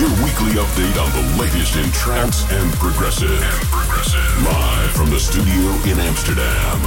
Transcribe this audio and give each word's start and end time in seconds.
Your 0.00 0.08
weekly 0.24 0.52
update 0.52 0.96
on 0.96 1.12
the 1.12 1.42
latest 1.42 1.76
in 1.76 1.84
trance 1.92 2.50
and 2.50 2.72
progressive. 2.76 3.30
And 3.30 3.66
progressive. 3.68 4.44
Live 4.46 4.90
from 4.92 5.10
the 5.10 5.20
studio 5.20 5.92
in 5.92 6.00
Amsterdam. 6.00 6.80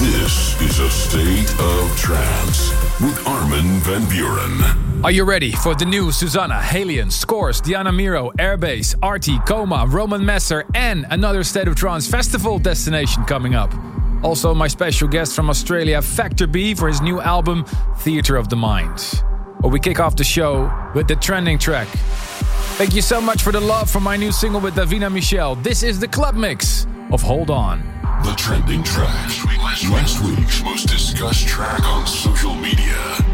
This 0.00 0.58
is 0.62 0.78
a 0.78 0.88
state 0.88 1.50
of 1.60 1.94
trance 1.98 2.70
with 3.02 3.22
Armin 3.26 3.80
van 3.80 4.00
Buuren. 4.04 5.04
Are 5.04 5.10
you 5.10 5.24
ready 5.24 5.52
for 5.52 5.74
the 5.74 5.84
new 5.84 6.10
Susana, 6.10 6.54
Haliene, 6.54 7.12
Scores, 7.12 7.60
Diana 7.60 7.92
Miro, 7.92 8.30
Airbase, 8.38 8.94
Arty, 9.02 9.38
Coma, 9.40 9.84
Roman 9.86 10.24
Messer, 10.24 10.64
and 10.74 11.04
another 11.10 11.44
State 11.44 11.68
of 11.68 11.76
Trance 11.76 12.08
festival 12.08 12.58
destination 12.58 13.24
coming 13.24 13.54
up? 13.54 13.74
Also, 14.22 14.54
my 14.54 14.68
special 14.68 15.06
guest 15.06 15.36
from 15.36 15.50
Australia, 15.50 16.00
Factor 16.00 16.46
B, 16.46 16.72
for 16.72 16.88
his 16.88 17.02
new 17.02 17.20
album, 17.20 17.66
Theatre 17.98 18.36
of 18.36 18.48
the 18.48 18.56
Mind. 18.56 19.22
But 19.60 19.68
we 19.68 19.80
kick 19.80 20.00
off 20.00 20.16
the 20.16 20.24
show 20.24 20.72
with 20.94 21.08
the 21.08 21.16
trending 21.16 21.58
track. 21.58 21.88
Thank 22.76 22.96
you 22.96 23.02
so 23.02 23.20
much 23.20 23.44
for 23.44 23.52
the 23.52 23.60
love 23.60 23.88
for 23.88 24.00
my 24.00 24.16
new 24.16 24.32
single 24.32 24.60
with 24.60 24.74
Davina 24.74 25.10
Michelle. 25.10 25.54
This 25.54 25.84
is 25.84 26.00
the 26.00 26.08
club 26.08 26.34
mix 26.34 26.88
of 27.12 27.22
Hold 27.22 27.48
On. 27.48 27.78
The 28.24 28.34
trending 28.36 28.82
track. 28.82 29.30
Last 29.62 30.20
week's 30.24 30.60
most 30.64 30.88
discussed 30.88 31.46
track 31.46 31.84
on 31.84 32.04
social 32.04 32.56
media. 32.56 33.33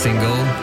Single 0.00 0.59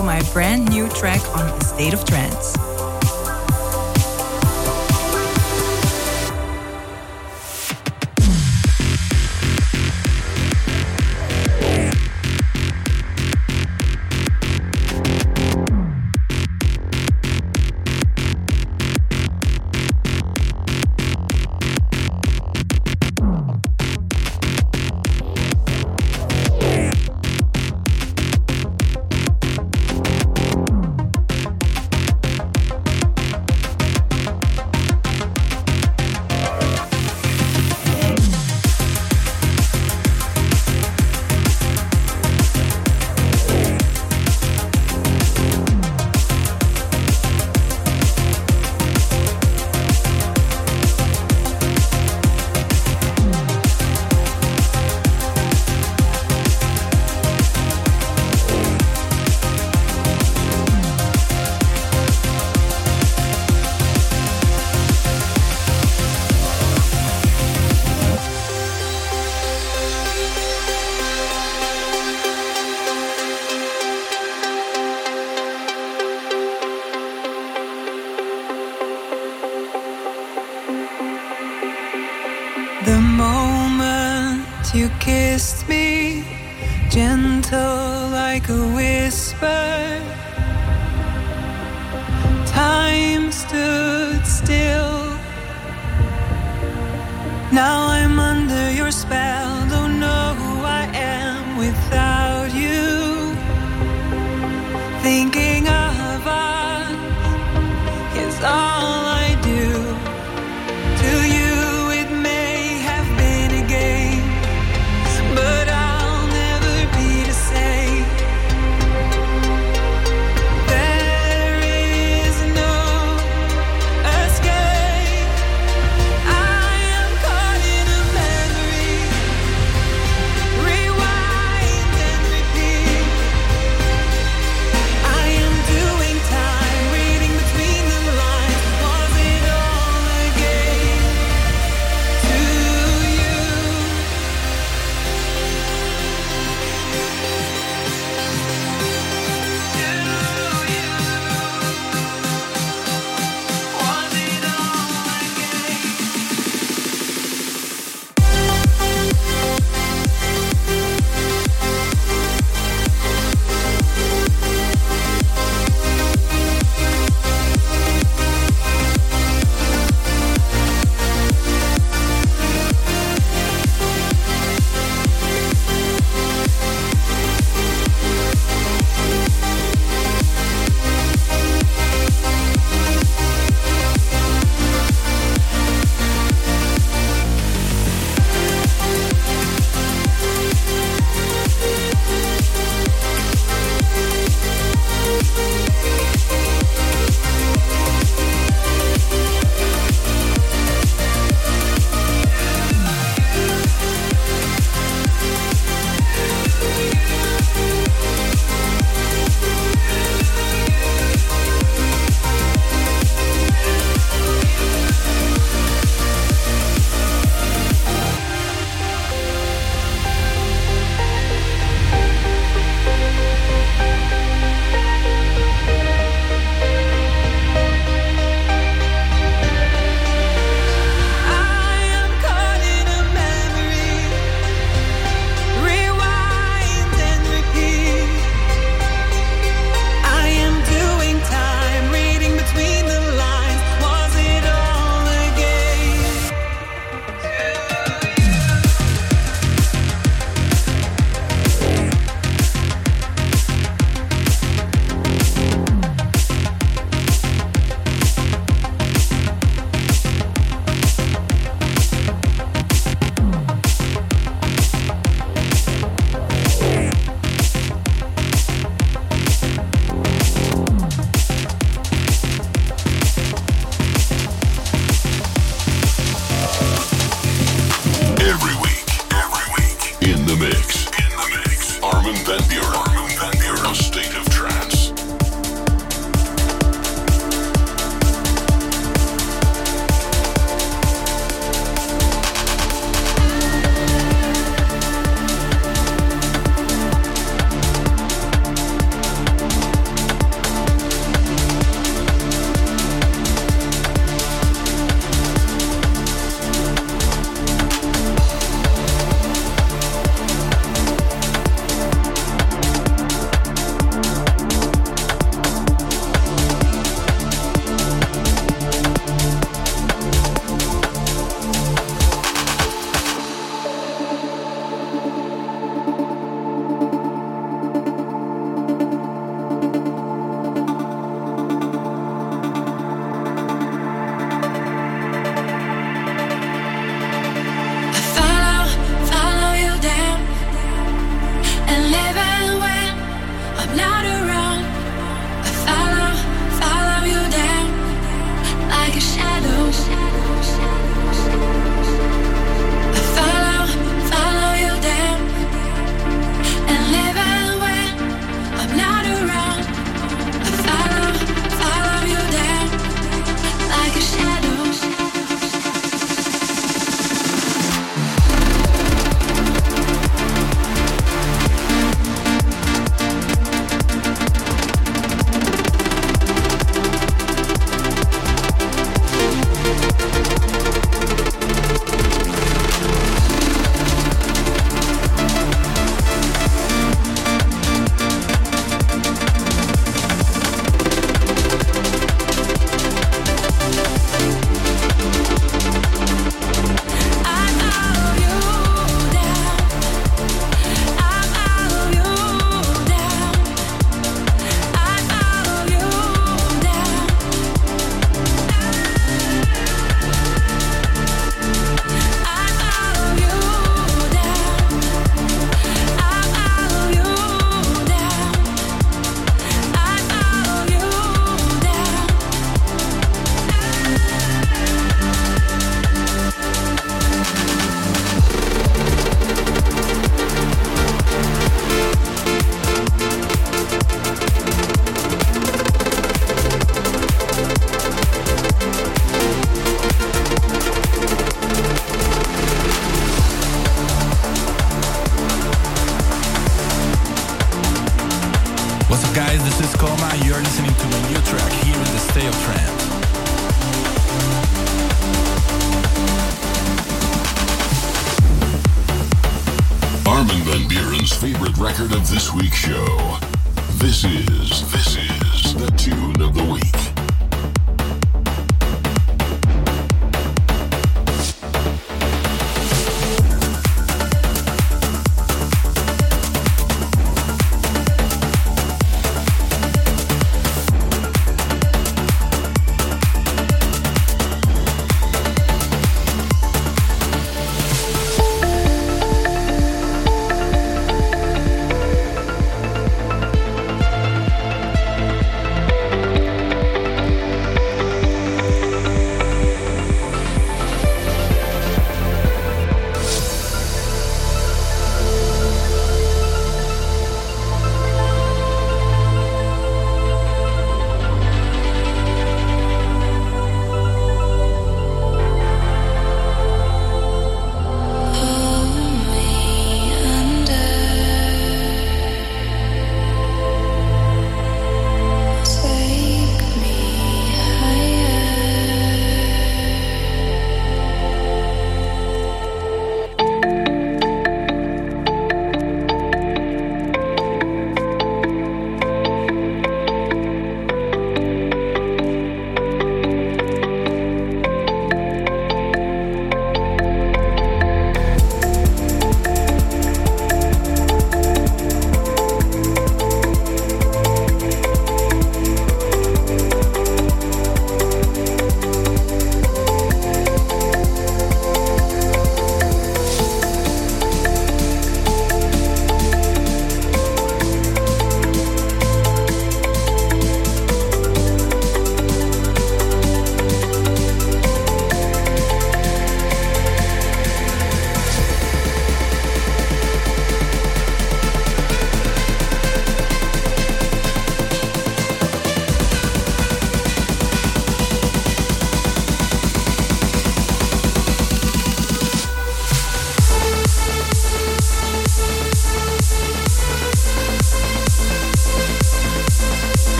to 0.00 0.06
my 0.06 0.22
brand 0.32 0.69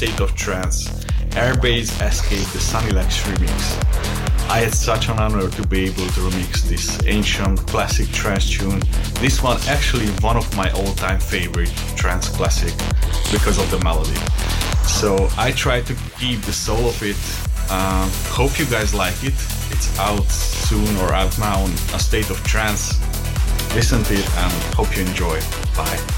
State 0.00 0.20
of 0.20 0.34
Trance, 0.34 0.88
Airbase 1.36 2.00
Escape, 2.00 2.48
the 2.54 2.58
Sunny 2.58 2.90
Lax 2.90 3.20
remix. 3.24 3.50
I 4.48 4.60
had 4.60 4.72
such 4.72 5.10
an 5.10 5.18
honor 5.18 5.46
to 5.50 5.66
be 5.66 5.84
able 5.84 6.06
to 6.06 6.20
remix 6.20 6.62
this 6.62 7.04
ancient 7.04 7.58
classic 7.66 8.08
trance 8.08 8.48
tune. 8.48 8.80
This 9.20 9.42
one 9.42 9.58
actually 9.68 10.06
one 10.22 10.38
of 10.38 10.56
my 10.56 10.70
all-time 10.70 11.20
favorite 11.20 11.68
trance 11.96 12.30
classic 12.30 12.72
because 13.30 13.58
of 13.58 13.70
the 13.70 13.78
melody. 13.84 14.16
So 14.88 15.28
I 15.36 15.52
tried 15.52 15.84
to 15.88 15.94
keep 16.18 16.40
the 16.48 16.52
soul 16.54 16.88
of 16.88 17.02
it. 17.02 17.20
Uh, 17.68 18.08
hope 18.32 18.58
you 18.58 18.64
guys 18.64 18.94
like 18.94 19.22
it. 19.22 19.34
It's 19.70 19.98
out 19.98 20.24
soon 20.30 20.96
or 20.96 21.12
out 21.12 21.38
now 21.38 21.60
on 21.60 21.72
a 21.92 21.98
state 21.98 22.30
of 22.30 22.42
trance. 22.44 22.98
Listen 23.74 24.02
to 24.04 24.14
it 24.14 24.26
and 24.38 24.52
hope 24.72 24.96
you 24.96 25.04
enjoy. 25.04 25.38
Bye. 25.76 26.09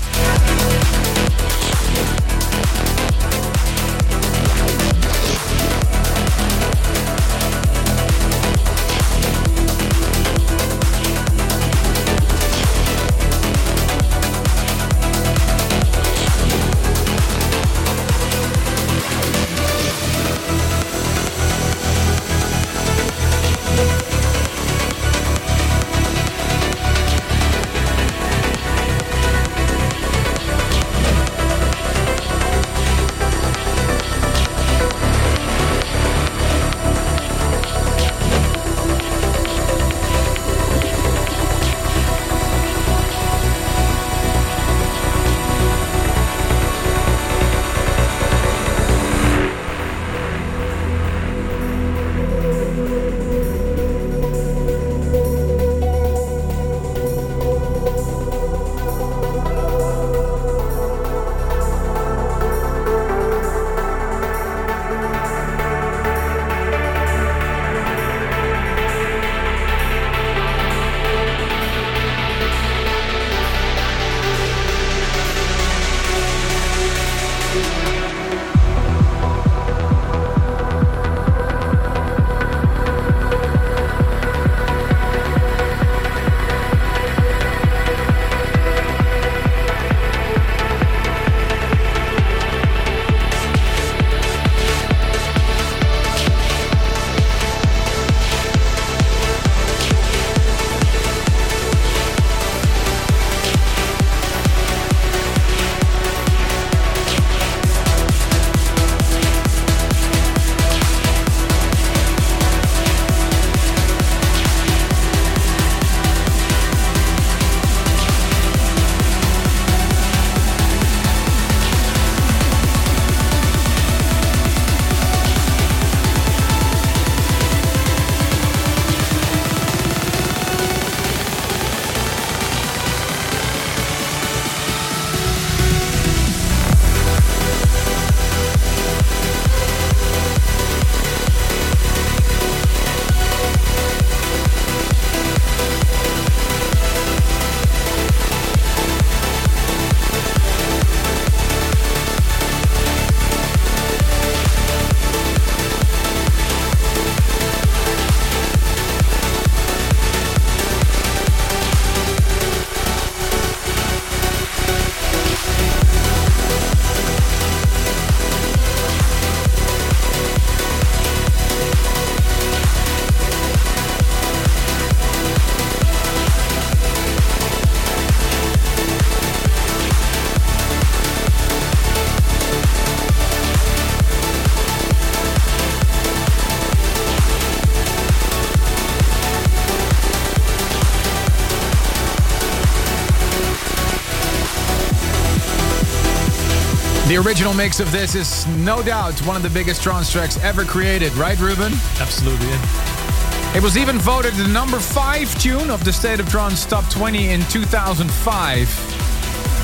Original 197.26 197.54
mix 197.54 197.78
of 197.78 197.92
this 197.92 198.14
is 198.14 198.46
no 198.58 198.82
doubt 198.82 199.18
one 199.26 199.36
of 199.36 199.42
the 199.42 199.50
biggest 199.50 199.82
trance 199.82 200.10
tracks 200.10 200.42
ever 200.42 200.64
created, 200.64 201.12
right, 201.14 201.38
Ruben? 201.38 201.72
Absolutely. 202.00 202.46
Yeah. 202.46 203.56
It 203.56 203.62
was 203.62 203.76
even 203.76 203.98
voted 203.98 204.34
the 204.34 204.48
number 204.48 204.80
five 204.80 205.32
tune 205.40 205.70
of 205.70 205.84
the 205.84 205.92
State 205.92 206.20
of 206.20 206.28
Trance 206.28 206.64
Top 206.64 206.88
20 206.90 207.30
in 207.30 207.42
2005. 207.42 208.68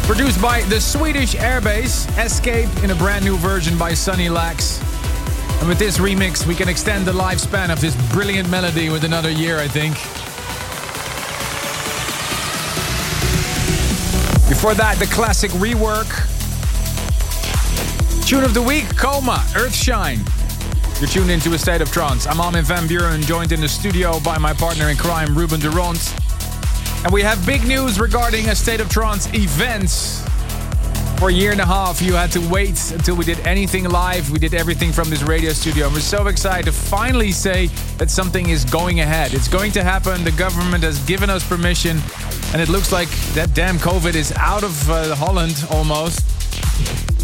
Produced 0.04 0.40
by 0.40 0.60
the 0.62 0.80
Swedish 0.80 1.34
Airbase, 1.34 2.06
Escape 2.22 2.68
in 2.84 2.90
a 2.90 2.94
brand 2.94 3.24
new 3.24 3.36
version 3.38 3.76
by 3.78 3.94
Sunny 3.94 4.28
Lax. 4.28 4.80
And 5.60 5.68
with 5.68 5.78
this 5.78 5.98
remix, 5.98 6.46
we 6.46 6.54
can 6.54 6.68
extend 6.68 7.06
the 7.06 7.12
lifespan 7.12 7.72
of 7.72 7.80
this 7.80 7.96
brilliant 8.12 8.48
melody 8.50 8.90
with 8.90 9.04
another 9.04 9.30
year, 9.30 9.58
I 9.58 9.68
think. 9.68 9.94
Before 14.48 14.74
that, 14.74 14.96
the 14.98 15.06
classic 15.06 15.50
rework. 15.52 16.27
Tune 18.28 18.44
of 18.44 18.52
the 18.52 18.60
week, 18.60 18.94
Coma, 18.94 19.42
Earthshine. 19.56 20.18
You're 21.00 21.08
tuned 21.08 21.30
into 21.30 21.54
a 21.54 21.58
state 21.58 21.80
of 21.80 21.90
trance. 21.90 22.26
I'm 22.26 22.42
Armin 22.42 22.62
van 22.62 22.86
Buuren, 22.86 23.22
joined 23.22 23.52
in 23.52 23.60
the 23.62 23.68
studio 23.70 24.20
by 24.20 24.36
my 24.36 24.52
partner 24.52 24.90
in 24.90 24.98
crime, 24.98 25.34
Ruben 25.34 25.60
de 25.60 25.70
Ronde. 25.70 25.98
And 27.04 27.10
we 27.10 27.22
have 27.22 27.44
big 27.46 27.66
news 27.66 27.98
regarding 27.98 28.50
a 28.50 28.54
state 28.54 28.82
of 28.82 28.90
trance 28.90 29.32
events. 29.32 30.22
For 31.18 31.30
a 31.30 31.32
year 31.32 31.52
and 31.52 31.60
a 31.62 31.64
half, 31.64 32.02
you 32.02 32.12
had 32.12 32.30
to 32.32 32.46
wait 32.50 32.90
until 32.90 33.16
we 33.16 33.24
did 33.24 33.40
anything 33.46 33.88
live. 33.88 34.30
We 34.30 34.38
did 34.38 34.52
everything 34.52 34.92
from 34.92 35.08
this 35.08 35.22
radio 35.22 35.54
studio. 35.54 35.86
And 35.86 35.94
we're 35.94 36.00
so 36.00 36.26
excited 36.26 36.66
to 36.66 36.72
finally 36.72 37.32
say 37.32 37.68
that 37.96 38.10
something 38.10 38.50
is 38.50 38.62
going 38.62 39.00
ahead. 39.00 39.32
It's 39.32 39.48
going 39.48 39.72
to 39.72 39.82
happen. 39.82 40.22
The 40.22 40.32
government 40.32 40.84
has 40.84 41.02
given 41.06 41.30
us 41.30 41.48
permission. 41.48 41.98
And 42.52 42.60
it 42.60 42.68
looks 42.68 42.92
like 42.92 43.08
that 43.32 43.54
damn 43.54 43.78
COVID 43.78 44.14
is 44.14 44.32
out 44.32 44.64
of 44.64 44.90
uh, 44.90 45.14
Holland 45.14 45.66
almost. 45.70 46.27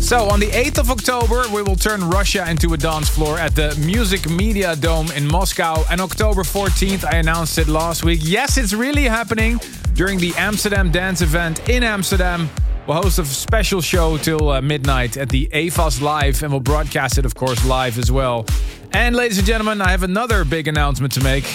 So, 0.05 0.29
on 0.29 0.39
the 0.39 0.49
8th 0.49 0.81
of 0.81 0.91
October, 0.91 1.45
we 1.51 1.63
will 1.63 1.77
turn 1.77 2.05
Russia 2.11 2.45
into 2.47 2.75
a 2.75 2.77
dance 2.77 3.09
floor 3.09 3.39
at 3.39 3.55
the 3.55 3.75
Music 3.87 4.29
Media 4.29 4.77
Dome 4.77 5.11
in 5.13 5.27
Moscow. 5.27 5.83
And 5.91 5.99
October 5.99 6.43
14th, 6.43 7.07
I 7.11 7.17
announced 7.17 7.57
it 7.57 7.69
last 7.69 8.05
week. 8.05 8.21
Yes, 8.23 8.59
it's 8.59 8.75
really 8.75 9.05
happening 9.05 9.59
during 9.95 10.19
the 10.19 10.35
Amsterdam 10.37 10.93
Dance 10.93 11.23
event 11.23 11.71
in 11.71 11.83
Amsterdam. 11.83 12.51
We'll 12.87 13.01
host 13.01 13.19
a 13.19 13.25
special 13.25 13.81
show 13.81 14.19
till 14.19 14.51
uh, 14.51 14.61
midnight 14.61 15.17
at 15.17 15.31
the 15.31 15.49
AFAS 15.55 16.03
Live, 16.03 16.43
and 16.43 16.53
we'll 16.53 16.61
broadcast 16.61 17.17
it, 17.17 17.25
of 17.25 17.35
course, 17.35 17.65
live 17.65 17.97
as 17.97 18.13
well. 18.13 18.45
And, 18.93 19.17
ladies 19.17 19.39
and 19.39 19.47
gentlemen, 19.47 19.81
I 19.81 19.89
have 19.89 20.03
another 20.03 20.45
big 20.45 20.69
announcement 20.69 21.15
to 21.15 21.25
make. 21.25 21.47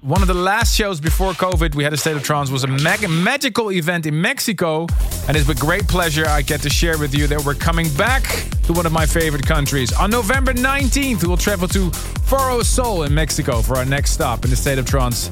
One 0.00 0.22
of 0.22 0.28
the 0.28 0.34
last 0.34 0.74
shows 0.74 0.98
before 0.98 1.32
COVID 1.32 1.74
we 1.74 1.84
had 1.84 1.92
a 1.92 1.98
State 1.98 2.16
of 2.16 2.22
Trance 2.22 2.50
was 2.50 2.64
a 2.64 2.68
mag- 2.68 3.06
magical 3.10 3.70
event 3.70 4.06
in 4.06 4.18
Mexico. 4.18 4.86
And 5.28 5.36
it's 5.36 5.46
with 5.46 5.60
great 5.60 5.86
pleasure 5.86 6.26
I 6.26 6.40
get 6.40 6.62
to 6.62 6.70
share 6.70 6.96
with 6.96 7.14
you 7.14 7.26
that 7.26 7.44
we're 7.44 7.54
coming 7.54 7.86
back 7.96 8.22
to 8.62 8.72
one 8.72 8.86
of 8.86 8.92
my 8.92 9.04
favorite 9.04 9.46
countries. 9.46 9.92
On 9.92 10.10
November 10.10 10.54
19th, 10.54 11.22
we 11.22 11.28
will 11.28 11.36
travel 11.36 11.68
to 11.68 11.90
Foro 11.90 12.62
Sol 12.62 13.02
in 13.02 13.14
Mexico 13.14 13.60
for 13.60 13.76
our 13.76 13.84
next 13.84 14.12
stop 14.12 14.44
in 14.44 14.50
the 14.50 14.56
State 14.56 14.78
of 14.78 14.86
Trance 14.86 15.30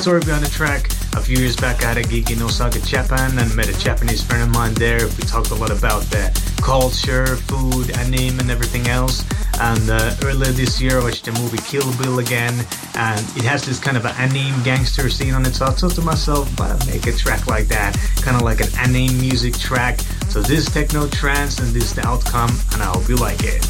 story 0.00 0.20
behind 0.20 0.42
the 0.42 0.48
track, 0.48 0.86
a 1.14 1.20
few 1.20 1.36
years 1.36 1.56
back 1.56 1.84
I 1.84 1.88
had 1.88 1.98
a 1.98 2.02
gig 2.02 2.30
in 2.30 2.40
Osaka, 2.40 2.80
Japan, 2.80 3.38
and 3.38 3.54
met 3.54 3.68
a 3.68 3.78
Japanese 3.78 4.24
friend 4.24 4.42
of 4.42 4.48
mine 4.48 4.72
there. 4.74 5.06
We 5.06 5.24
talked 5.28 5.50
a 5.50 5.54
lot 5.54 5.70
about 5.70 6.04
the 6.04 6.32
culture, 6.62 7.36
food, 7.36 7.90
anime, 7.98 8.40
and 8.40 8.50
everything 8.50 8.88
else. 8.88 9.24
And 9.60 9.90
uh, 9.90 10.16
earlier 10.24 10.52
this 10.52 10.80
year, 10.80 11.00
I 11.00 11.04
watched 11.04 11.26
the 11.26 11.32
movie 11.32 11.58
Kill 11.58 11.84
Bill 11.98 12.18
again, 12.18 12.54
and 12.94 13.20
it 13.36 13.44
has 13.44 13.66
this 13.66 13.78
kind 13.78 13.98
of 13.98 14.06
an 14.06 14.16
anime 14.16 14.62
gangster 14.62 15.10
scene 15.10 15.34
on 15.34 15.44
it. 15.44 15.52
So 15.52 15.66
I 15.66 15.70
thought 15.70 15.92
to 15.92 16.00
myself, 16.00 16.48
why 16.58 16.68
not 16.68 16.86
make 16.86 17.06
a 17.06 17.12
track 17.12 17.46
like 17.46 17.68
that? 17.68 17.94
Kind 18.22 18.36
of 18.36 18.42
like 18.42 18.60
an 18.60 18.72
anime 18.78 19.20
music 19.20 19.58
track. 19.58 20.00
So 20.30 20.40
this 20.40 20.66
is 20.66 20.72
techno 20.72 21.08
trance, 21.08 21.58
and 21.58 21.68
this 21.74 21.84
is 21.84 21.94
the 21.94 22.06
outcome, 22.06 22.56
and 22.72 22.82
I 22.82 22.86
hope 22.86 23.06
you 23.06 23.16
like 23.16 23.42
it. 23.44 23.68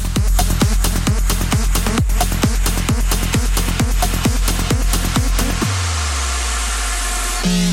Hi, 7.43 7.70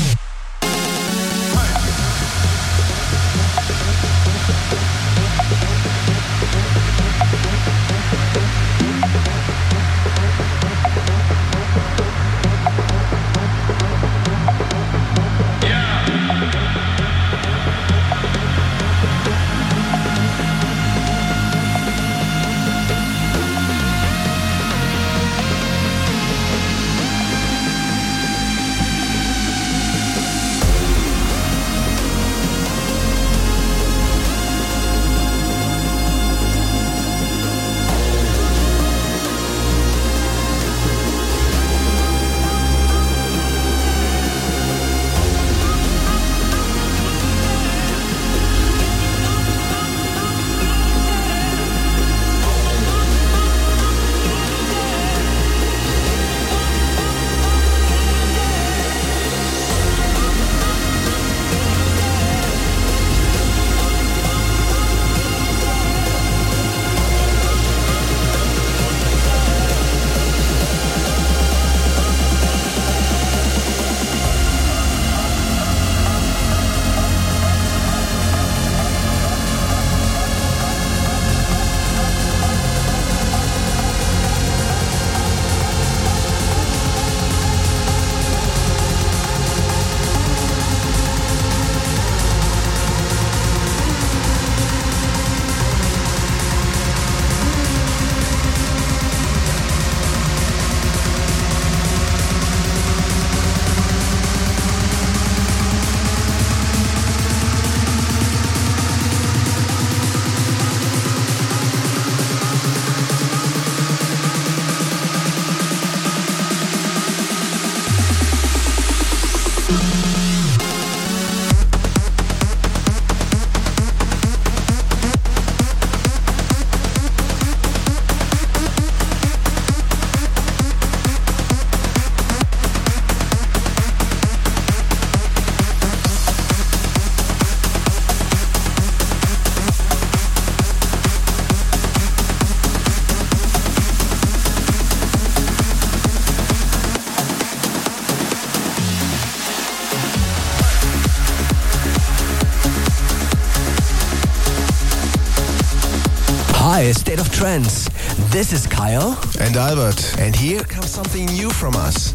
State 157.09 157.21
of 157.21 157.31
Trance. 157.31 157.89
This 158.29 158.53
is 158.53 158.67
Kyau. 158.67 159.17
And 159.41 159.57
Albert. 159.57 160.19
And 160.19 160.35
here 160.35 160.61
comes 160.61 160.91
something 160.91 161.25
new 161.25 161.49
from 161.49 161.75
us. 161.75 162.13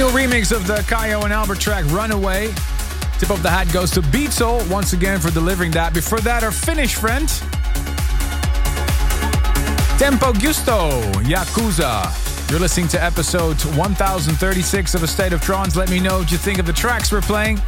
New 0.00 0.08
remix 0.12 0.50
of 0.50 0.66
the 0.66 0.76
Kyau 0.88 1.24
and 1.24 1.32
Albert 1.32 1.60
track 1.60 1.84
Runaway. 1.90 2.54
Tip 3.18 3.28
of 3.28 3.42
the 3.42 3.50
hat 3.50 3.70
goes 3.70 3.90
to 3.90 4.00
Beatsole 4.00 4.66
once 4.70 4.94
again 4.94 5.20
for 5.20 5.30
delivering 5.30 5.70
that. 5.72 5.92
Before 5.92 6.20
that, 6.20 6.42
our 6.42 6.50
Finnish 6.50 6.94
friend. 6.94 7.28
Tempo 9.98 10.32
Giusto, 10.32 11.02
Yakuza. 11.22 12.50
You're 12.50 12.60
listening 12.60 12.88
to 12.88 13.04
episode 13.04 13.60
1036 13.76 14.94
of 14.94 15.02
A 15.02 15.06
State 15.06 15.34
of 15.34 15.42
Trance. 15.42 15.76
Let 15.76 15.90
me 15.90 16.00
know 16.00 16.20
what 16.20 16.32
you 16.32 16.38
think 16.38 16.58
of 16.58 16.64
the 16.64 16.72
tracks 16.72 17.12
we're 17.12 17.20
playing. 17.20 17.60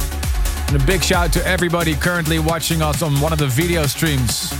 And 0.69 0.81
a 0.81 0.85
big 0.87 1.03
shout 1.03 1.31
to 1.33 1.45
everybody 1.45 1.93
currently 1.93 2.39
watching 2.39 2.81
us 2.81 3.03
on 3.03 3.21
one 3.21 3.31
of 3.31 3.37
the 3.37 3.45
video 3.45 3.85
streams. 3.85 4.51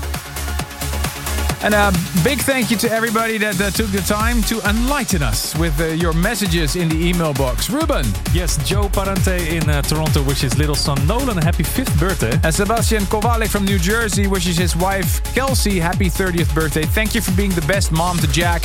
And 1.64 1.74
a 1.74 1.94
big 2.26 2.42
thank 2.42 2.72
you 2.72 2.78
to 2.78 2.92
everybody 2.92 3.38
that 3.38 3.60
uh, 3.62 3.70
took 3.70 3.88
the 3.88 4.02
time 4.02 4.42
to 4.44 4.60
enlighten 4.70 5.24
us 5.24 5.56
with 5.56 5.80
uh, 5.80 5.86
your 5.86 6.12
messages 6.12 6.76
in 6.76 6.90
the 6.90 7.08
email 7.08 7.34
box. 7.34 7.70
Ruben. 7.70 8.06
Yes, 8.34 8.58
Joe 8.68 8.90
Parente 8.90 9.50
in 9.50 9.70
uh, 9.70 9.82
Toronto 9.82 10.22
wishes 10.24 10.58
little 10.58 10.76
son 10.76 11.08
Nolan 11.08 11.38
a 11.38 11.44
happy 11.44 11.64
fifth 11.64 11.98
birthday. 11.98 12.38
And 12.44 12.54
Sebastian 12.54 13.04
Kowalik 13.04 13.48
from 13.48 13.64
New 13.64 13.80
Jersey 13.80 14.28
wishes 14.28 14.58
his 14.58 14.76
wife 14.76 15.24
Kelsey 15.34 15.80
happy 15.80 16.10
30th 16.10 16.54
birthday. 16.54 16.84
Thank 16.84 17.16
you 17.16 17.22
for 17.22 17.32
being 17.32 17.52
the 17.52 17.66
best 17.66 17.94
mom 17.94 18.18
to 18.18 18.28
Jack. 18.28 18.62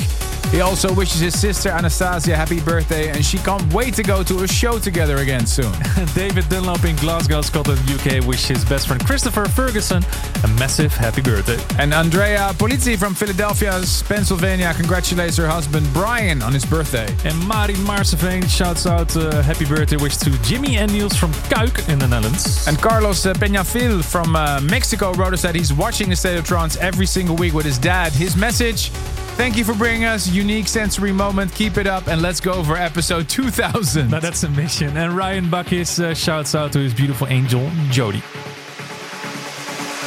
He 0.51 0.63
also 0.63 0.93
wishes 0.95 1.21
his 1.21 1.39
sister 1.39 1.69
Anastasia 1.69 2.35
happy 2.35 2.59
birthday 2.61 3.11
and 3.11 3.23
she 3.23 3.37
can't 3.39 3.71
wait 3.73 3.93
to 3.95 4.03
go 4.03 4.23
to 4.25 4.43
a 4.45 4.49
show 4.49 4.79
together 4.79 5.19
again 5.19 5.47
soon. 5.47 5.73
David 6.15 6.49
Dunlop 6.49 6.85
in 6.85 6.97
Glasgow, 6.97 7.43
Scotland, 7.43 7.81
UK 7.91 8.27
wishes 8.27 8.49
his 8.49 8.65
best 8.65 8.89
friend 8.89 9.05
Christopher 9.05 9.45
Ferguson 9.45 10.03
a 10.45 10.49
massive 10.49 10.93
happy 10.93 11.23
birthday. 11.23 11.59
And 11.79 11.93
Andrea 11.93 12.51
Polizzi 12.55 12.97
from 12.99 13.15
Philadelphia, 13.15 13.73
Pennsylvania 14.09 14.73
congratulates 14.75 15.37
her 15.37 15.47
husband 15.47 15.87
Brian 15.93 16.43
on 16.43 16.53
his 16.53 16.65
birthday. 16.65 17.09
And 17.25 17.37
Marin 17.49 17.77
Marseveen 17.87 18.49
shouts 18.49 18.87
out 18.87 19.17
uh, 19.17 19.43
happy 19.43 19.65
birthday 19.65 19.97
wish 19.97 20.17
to 20.19 20.31
Jimmy 20.43 20.77
and 20.77 20.93
Niels 20.93 21.17
from 21.17 21.33
Cuijk 21.51 21.89
in 21.89 21.99
the 21.99 22.07
Netherlands. 22.07 22.67
And 22.67 22.79
Carlos 22.79 23.27
uh, 23.27 23.35
Peñafil 23.35 24.05
from 24.05 24.37
uh, 24.37 24.61
Mexico 24.61 25.13
wrote 25.15 25.35
us 25.35 25.43
that 25.43 25.55
he's 25.55 25.73
watching 25.73 26.09
the 26.09 26.17
State 26.17 26.39
of 26.39 26.45
Trance 26.45 26.77
every 26.77 27.07
single 27.07 27.37
week 27.37 27.55
with 27.55 27.67
his 27.67 27.79
dad. 27.79 28.13
His 28.13 28.37
message 28.37 28.91
Thank 29.39 29.57
you 29.57 29.63
for 29.63 29.75
bringing 29.75 30.05
us 30.05 30.27
unique 30.29 30.67
sensory 30.67 31.13
moment. 31.13 31.55
Keep 31.55 31.77
it 31.77 31.87
up 31.87 32.09
and 32.09 32.21
let's 32.21 32.41
go 32.41 32.65
for 32.65 32.77
episode 32.77 33.29
2000. 33.29 34.11
Now 34.11 34.19
that's 34.19 34.43
a 34.43 34.49
mission. 34.49 34.97
And 34.97 35.17
Ryan 35.17 35.45
Buckis 35.45 36.03
uh, 36.03 36.13
shouts 36.13 36.57
out 36.57 36.73
to 36.73 36.81
his 36.81 36.93
beautiful 36.93 37.29
angel, 37.29 37.71
Jody. 37.89 38.21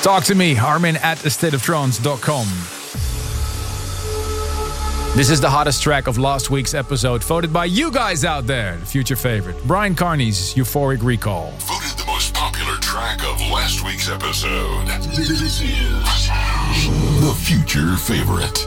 Talk 0.02 0.24
to 0.26 0.36
me, 0.36 0.58
Armin 0.58 0.96
at 0.98 1.20
thestateoftrance.com. 1.20 2.48
This 5.16 5.30
is 5.30 5.40
the 5.42 5.50
hottest 5.50 5.84
track 5.84 6.08
of 6.08 6.18
last 6.18 6.50
week's 6.50 6.74
episode, 6.74 7.24
voted 7.24 7.54
by 7.54 7.66
you 7.66 7.92
guys 7.92 8.26
out 8.26 8.48
there. 8.48 8.78
The 8.78 8.86
future 8.86 9.16
favorite, 9.16 9.62
Bryan 9.68 9.94
Kearney's 9.94 10.56
Euphoric 10.56 11.04
Recall. 11.04 11.52
Voted 11.60 12.00
the 12.00 12.06
most 12.08 12.34
popular 12.34 12.78
track 12.78 13.24
of 13.26 13.40
last 13.52 13.84
week's 13.86 14.10
episode. 14.10 14.88
This 14.88 15.30
is 15.30 15.60
the 17.22 17.36
future 17.36 17.96
favorite. 17.98 18.61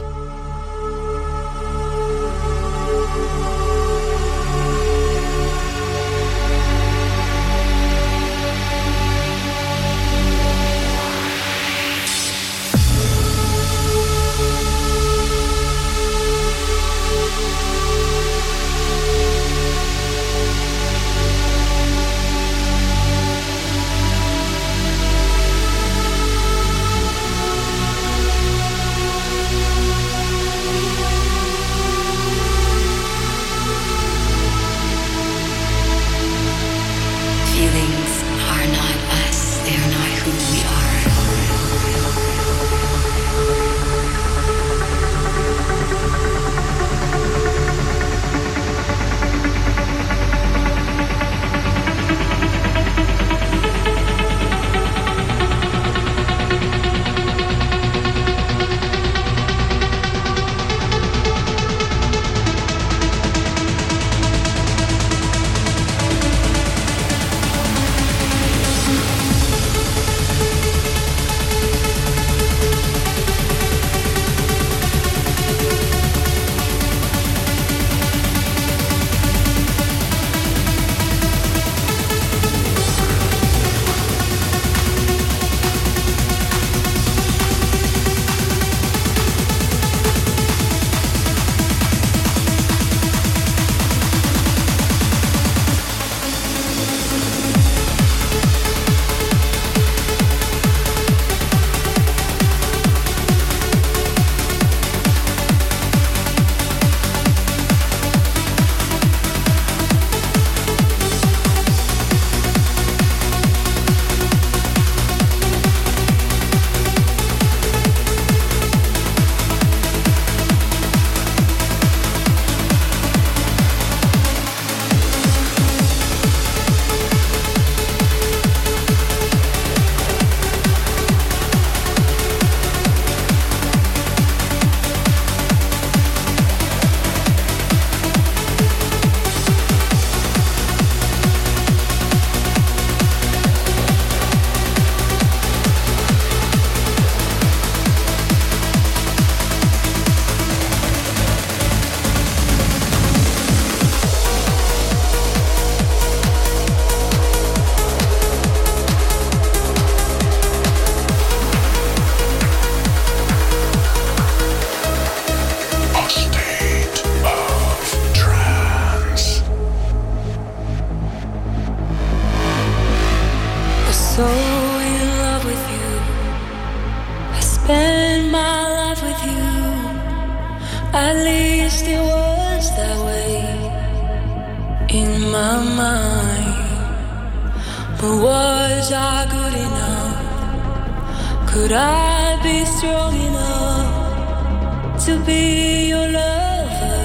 But 188.05 188.17
was 188.21 188.91
I 188.91 189.25
good 189.35 189.55
enough? 189.67 191.49
Could 191.51 191.71
I 191.71 192.39
be 192.43 192.63
strong 192.65 193.15
enough 193.29 195.03
to 195.05 195.17
be 195.25 195.87
your 195.89 196.07
lover 196.19 197.01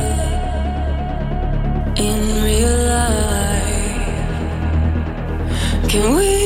in 1.96 2.44
real 2.44 2.76
life? 2.96 4.18
Can 5.88 6.16
we? 6.16 6.39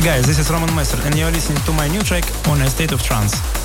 Hey 0.00 0.06
guys, 0.16 0.26
this 0.26 0.38
is 0.38 0.50
Roman 0.50 0.74
Messer 0.74 0.98
and 1.02 1.14
you're 1.14 1.30
listening 1.30 1.62
to 1.64 1.72
my 1.72 1.86
new 1.86 2.00
track 2.00 2.24
on 2.48 2.62
a 2.62 2.70
state 2.70 2.92
of 2.92 3.02
trance. 3.02 3.59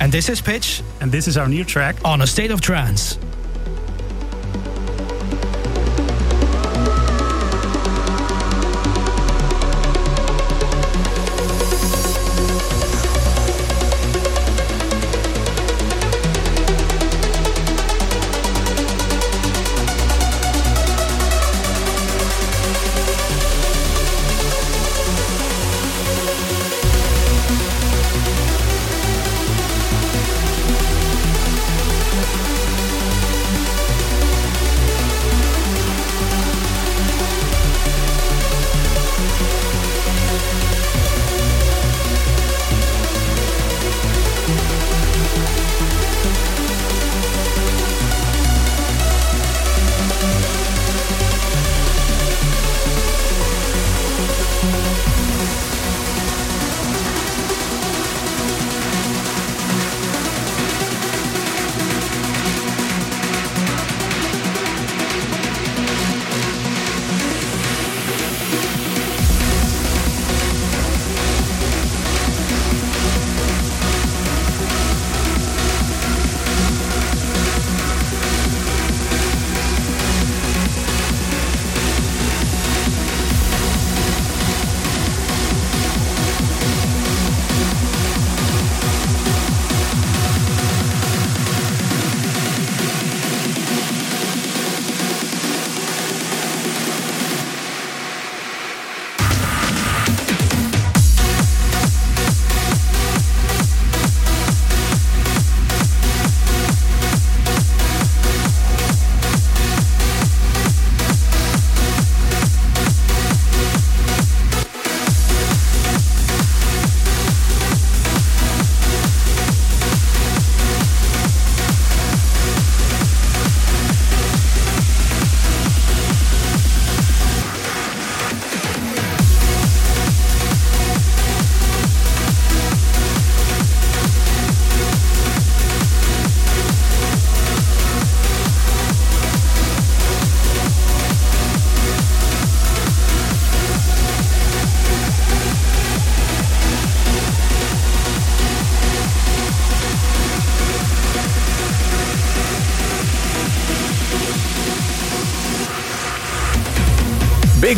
And 0.00 0.12
this 0.12 0.28
is 0.28 0.40
Pitch. 0.40 0.84
And 1.00 1.10
this 1.10 1.26
is 1.26 1.36
our 1.36 1.48
new 1.48 1.64
track 1.64 1.96
on 2.04 2.22
A 2.22 2.26
State 2.28 2.52
of 2.52 2.60
Trance. 2.60 3.18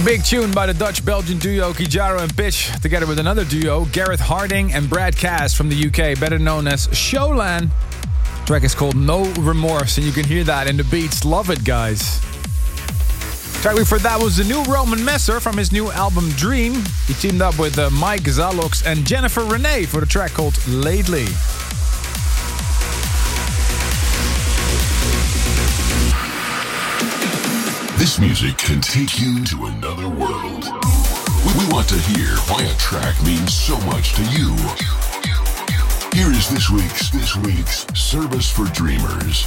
Big, 0.01 0.19
big 0.19 0.25
tune 0.25 0.51
by 0.53 0.67
the 0.67 0.73
Dutch 0.73 1.05
Belgian 1.05 1.39
duo 1.39 1.73
Kijaro 1.73 2.23
and 2.23 2.35
Pitch, 2.35 2.71
together 2.81 3.07
with 3.07 3.19
another 3.19 3.45
duo, 3.45 3.85
Gareth 3.87 4.21
Harding 4.21 4.73
and 4.73 4.89
Brad 4.89 5.15
Cass 5.15 5.53
from 5.53 5.69
the 5.69 5.77
UK, 5.89 6.19
better 6.19 6.39
known 6.39 6.67
as 6.67 6.87
Showland. 6.89 7.71
The 8.41 8.47
track 8.47 8.65
is 8.65 8.75
called 8.75 8.97
No 8.97 9.25
Remorse, 9.41 9.99
and 9.99 10.07
you 10.07 10.13
can 10.13 10.25
hear 10.25 10.43
that 10.45 10.71
in 10.71 10.77
the 10.77 10.85
beats. 10.85 11.25
Love 11.25 11.51
it, 11.51 11.65
guys. 11.65 12.21
Track 13.61 13.77
before 13.77 13.99
that 13.99 14.19
was 14.23 14.39
the 14.39 14.45
new 14.45 14.63
Roman 14.73 15.05
Messer 15.05 15.39
from 15.39 15.57
his 15.59 15.71
new 15.71 15.91
album 15.91 16.31
Dream. 16.31 16.83
He 17.07 17.15
teamed 17.15 17.43
up 17.43 17.59
with 17.59 17.79
uh, 17.79 17.91
Mike 17.91 18.23
Zalox 18.23 18.87
and 18.87 19.07
Jennifer 19.07 19.45
Renee 19.45 19.85
for 19.85 20.01
the 20.01 20.07
track 20.07 20.33
called 20.33 20.57
Lately. 20.67 21.27
This 28.01 28.19
music 28.19 28.57
can 28.57 28.81
take 28.81 29.21
you 29.21 29.45
to 29.45 29.67
another 29.67 30.09
world. 30.09 30.65
We, 31.45 31.69
want 31.69 31.87
to 31.91 31.99
hear 32.09 32.33
why 32.49 32.63
a 32.63 32.75
track 32.79 33.15
means 33.23 33.53
so 33.53 33.77
much 33.81 34.15
to 34.15 34.23
you. 34.33 34.57
Here 36.17 36.33
is 36.33 36.49
this 36.49 36.71
week's 36.71 37.11
this 37.11 37.37
week's 37.37 37.85
service 37.93 38.51
for 38.51 38.65
dreamers. 38.73 39.45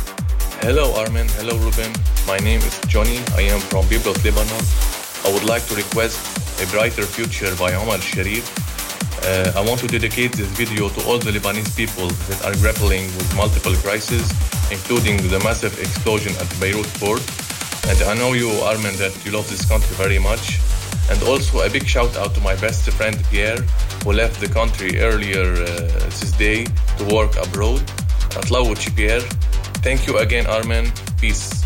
Hello 0.61 0.93
Armin, 0.93 1.27
hello 1.29 1.57
Ruben. 1.57 1.91
My 2.27 2.37
name 2.37 2.59
is 2.59 2.79
Johnny. 2.81 3.17
I 3.33 3.41
am 3.41 3.59
from 3.59 3.85
Byblos, 3.85 4.23
Lebanon. 4.23 4.63
I 5.25 5.33
would 5.33 5.49
like 5.49 5.65
to 5.69 5.75
request 5.75 6.21
a 6.61 6.69
brighter 6.69 7.07
future 7.07 7.55
by 7.55 7.73
Omar 7.73 7.97
Sharif. 8.01 8.45
Uh, 9.25 9.51
I 9.55 9.65
want 9.67 9.79
to 9.79 9.87
dedicate 9.87 10.33
this 10.33 10.49
video 10.49 10.89
to 10.89 11.03
all 11.07 11.17
the 11.17 11.31
Lebanese 11.31 11.75
people 11.75 12.07
that 12.29 12.45
are 12.45 12.53
grappling 12.61 13.05
with 13.17 13.35
multiple 13.35 13.73
crises, 13.77 14.29
including 14.69 15.17
the 15.29 15.39
massive 15.39 15.73
explosion 15.79 16.33
at 16.37 16.47
Beirut 16.59 16.93
port. 17.01 17.42
And 17.89 18.01
I 18.03 18.13
know 18.15 18.33
you, 18.33 18.49
Armin, 18.63 18.95
that 18.97 19.13
you 19.25 19.31
love 19.31 19.49
this 19.49 19.65
country 19.65 19.95
very 19.95 20.19
much. 20.19 20.59
And 21.09 21.21
also 21.23 21.61
a 21.61 21.69
big 21.69 21.85
shout 21.85 22.15
out 22.15 22.33
to 22.35 22.41
my 22.41 22.55
best 22.55 22.89
friend 22.91 23.15
Pierre, 23.29 23.61
who 24.03 24.13
left 24.13 24.39
the 24.39 24.47
country 24.47 24.99
earlier 25.01 25.51
uh, 25.51 25.65
this 26.19 26.31
day 26.31 26.63
to 26.97 27.03
work 27.13 27.35
abroad. 27.35 27.81
Atlawuchi 28.39 28.95
Pierre. 28.95 29.21
Thank 29.83 30.07
you 30.07 30.17
again, 30.19 30.47
Armin. 30.47 30.91
Peace. 31.19 31.63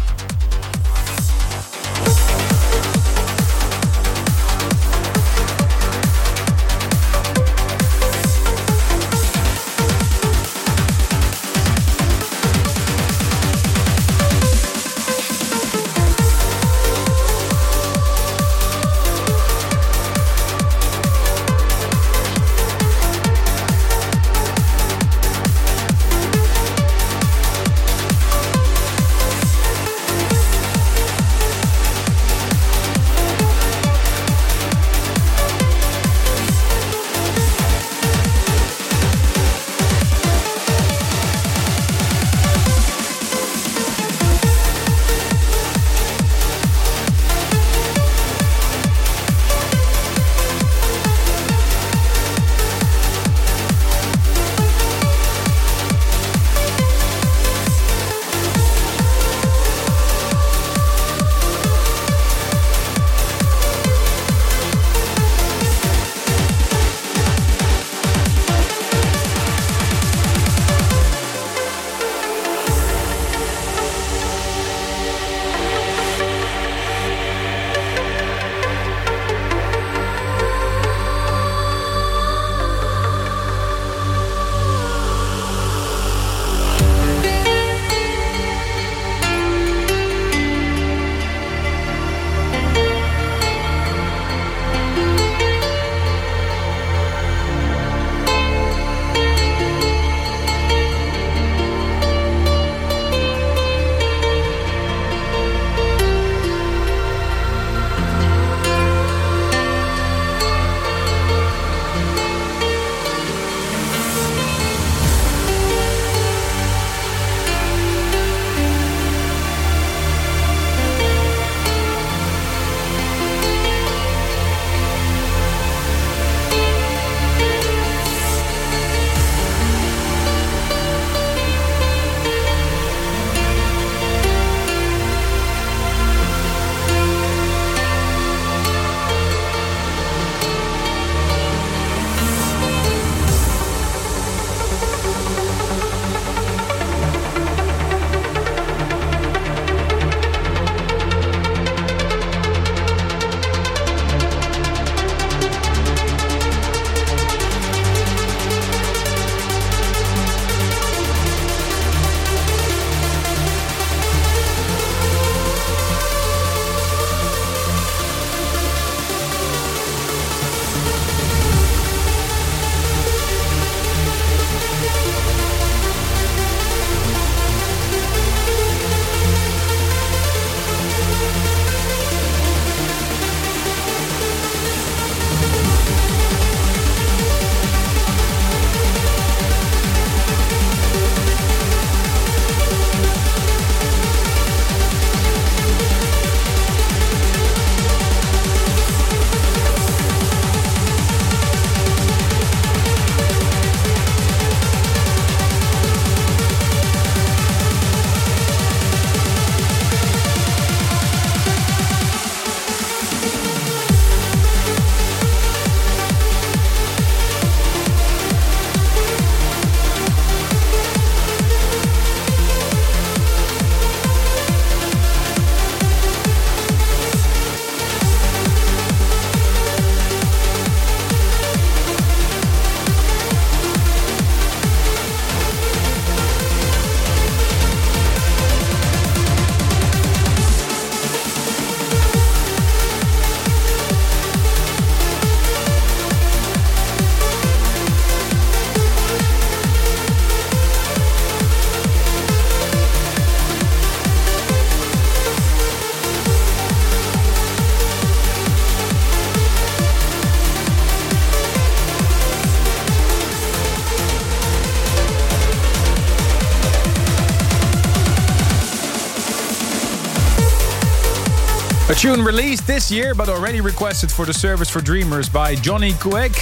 Tune 271.97 272.21
released 272.21 272.67
this 272.67 272.91
year 272.91 273.15
but 273.15 273.27
already 273.27 273.59
requested 273.59 274.11
for 274.11 274.23
the 274.23 274.33
Service 274.33 274.69
for 274.69 274.81
Dreamers 274.81 275.27
by 275.27 275.55
Johnny 275.55 275.93
Kuek. 275.93 276.37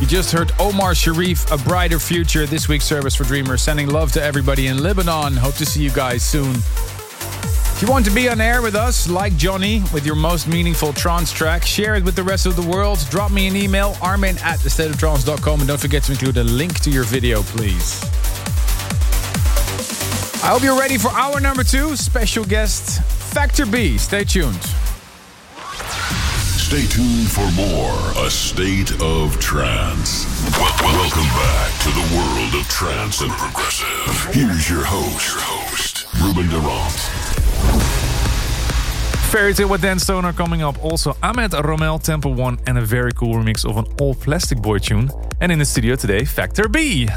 You 0.00 0.06
just 0.06 0.32
heard 0.32 0.50
Omar 0.58 0.96
Sharif, 0.96 1.48
A 1.52 1.58
Brighter 1.58 2.00
Future, 2.00 2.44
this 2.44 2.68
week's 2.68 2.86
Service 2.86 3.14
for 3.14 3.22
Dreamers. 3.22 3.62
Sending 3.62 3.88
love 3.88 4.10
to 4.12 4.22
everybody 4.22 4.66
in 4.66 4.82
Lebanon. 4.82 5.36
Hope 5.36 5.54
to 5.54 5.66
see 5.66 5.80
you 5.80 5.90
guys 5.90 6.24
soon. 6.24 6.56
If 6.56 7.78
you 7.82 7.88
want 7.88 8.04
to 8.06 8.10
be 8.10 8.28
on 8.28 8.40
air 8.40 8.62
with 8.62 8.74
us, 8.74 9.08
like 9.08 9.36
Johnny, 9.36 9.82
with 9.94 10.04
your 10.04 10.16
most 10.16 10.48
meaningful 10.48 10.92
trance 10.92 11.30
track, 11.30 11.64
share 11.64 11.94
it 11.94 12.02
with 12.02 12.16
the 12.16 12.24
rest 12.24 12.46
of 12.46 12.56
the 12.56 12.68
world. 12.68 12.98
Drop 13.10 13.30
me 13.30 13.46
an 13.46 13.54
email, 13.54 13.96
armin 14.02 14.38
at 14.38 14.58
thestateoftrance.com, 14.58 15.60
and 15.60 15.68
don't 15.68 15.80
forget 15.80 16.02
to 16.04 16.12
include 16.12 16.36
a 16.38 16.44
link 16.44 16.80
to 16.80 16.90
your 16.90 17.04
video, 17.04 17.42
please. 17.42 18.02
I 20.42 20.48
hope 20.48 20.62
you're 20.62 20.78
ready 20.78 20.98
for 20.98 21.10
hour 21.12 21.38
number 21.38 21.62
two. 21.62 21.94
Special 21.94 22.44
guest, 22.44 23.02
Factor 23.32 23.66
B. 23.66 23.96
Stay 23.98 24.24
tuned. 24.24 24.69
Stay 26.70 26.86
tuned 26.86 27.28
for 27.28 27.50
more 27.56 28.24
A 28.24 28.30
State 28.30 28.92
of 29.02 29.36
Trance. 29.40 30.24
Welcome 30.56 31.26
back 31.34 31.72
to 31.82 31.88
the 31.88 32.16
world 32.16 32.54
of 32.54 32.68
trance 32.68 33.22
and 33.22 33.32
progressive. 33.32 34.32
Here's 34.32 34.70
your 34.70 34.84
host, 34.84 35.34
your 35.34 35.42
host, 35.42 36.06
Ruben 36.22 36.48
de 36.48 36.60
Ronde. 36.60 36.92
Fairy 39.32 39.52
Tale 39.52 39.68
with 39.68 39.82
Dan 39.82 39.98
Stoner 39.98 40.32
coming 40.32 40.62
up. 40.62 40.80
Also, 40.84 41.16
Ahmed 41.24 41.50
Romel, 41.50 42.00
Temple 42.00 42.34
One, 42.34 42.60
and 42.68 42.78
a 42.78 42.82
very 42.82 43.10
cool 43.14 43.34
remix 43.34 43.68
of 43.68 43.76
an 43.76 43.92
all 44.00 44.14
Plastic 44.14 44.62
Boy 44.62 44.78
tune. 44.78 45.10
And 45.40 45.50
in 45.50 45.58
the 45.58 45.64
studio 45.64 45.96
today, 45.96 46.24
Factor 46.24 46.68
B. 46.68 47.08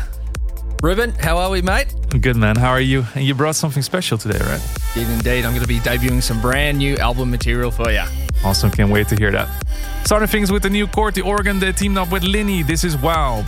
Ruben, 0.81 1.11
how 1.11 1.37
are 1.37 1.51
we, 1.51 1.61
mate? 1.61 1.93
Good 2.19 2.37
man, 2.37 2.55
how 2.55 2.71
are 2.71 2.81
you? 2.81 3.05
And 3.13 3.23
you 3.23 3.35
brought 3.35 3.55
something 3.55 3.83
special 3.83 4.17
today, 4.17 4.39
right? 4.39 4.61
Indeed, 4.95 5.13
indeed. 5.13 5.45
I'm 5.45 5.51
going 5.51 5.61
to 5.61 5.67
be 5.67 5.77
debuting 5.77 6.23
some 6.23 6.41
brand 6.41 6.79
new 6.79 6.97
album 6.97 7.29
material 7.29 7.69
for 7.69 7.91
you. 7.91 8.01
Awesome, 8.43 8.71
can't 8.71 8.91
wait 8.91 9.07
to 9.07 9.15
hear 9.15 9.31
that. 9.31 9.47
Starting 10.05 10.27
things 10.27 10.51
with 10.51 10.63
the 10.63 10.69
new 10.69 10.85
Court, 10.85 11.15
the 11.15 11.21
organ, 11.21 11.59
they 11.59 11.71
teamed 11.71 11.97
up 11.97 12.11
with 12.11 12.23
Linny. 12.23 12.61
This 12.61 12.83
is 12.83 12.97
wild. 12.97 13.45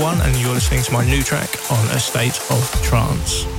One, 0.00 0.22
and 0.22 0.34
you're 0.40 0.54
listening 0.54 0.82
to 0.84 0.92
my 0.92 1.04
new 1.04 1.22
track 1.22 1.70
on 1.70 1.84
A 1.88 2.00
State 2.00 2.40
of 2.50 2.82
Trance. 2.82 3.51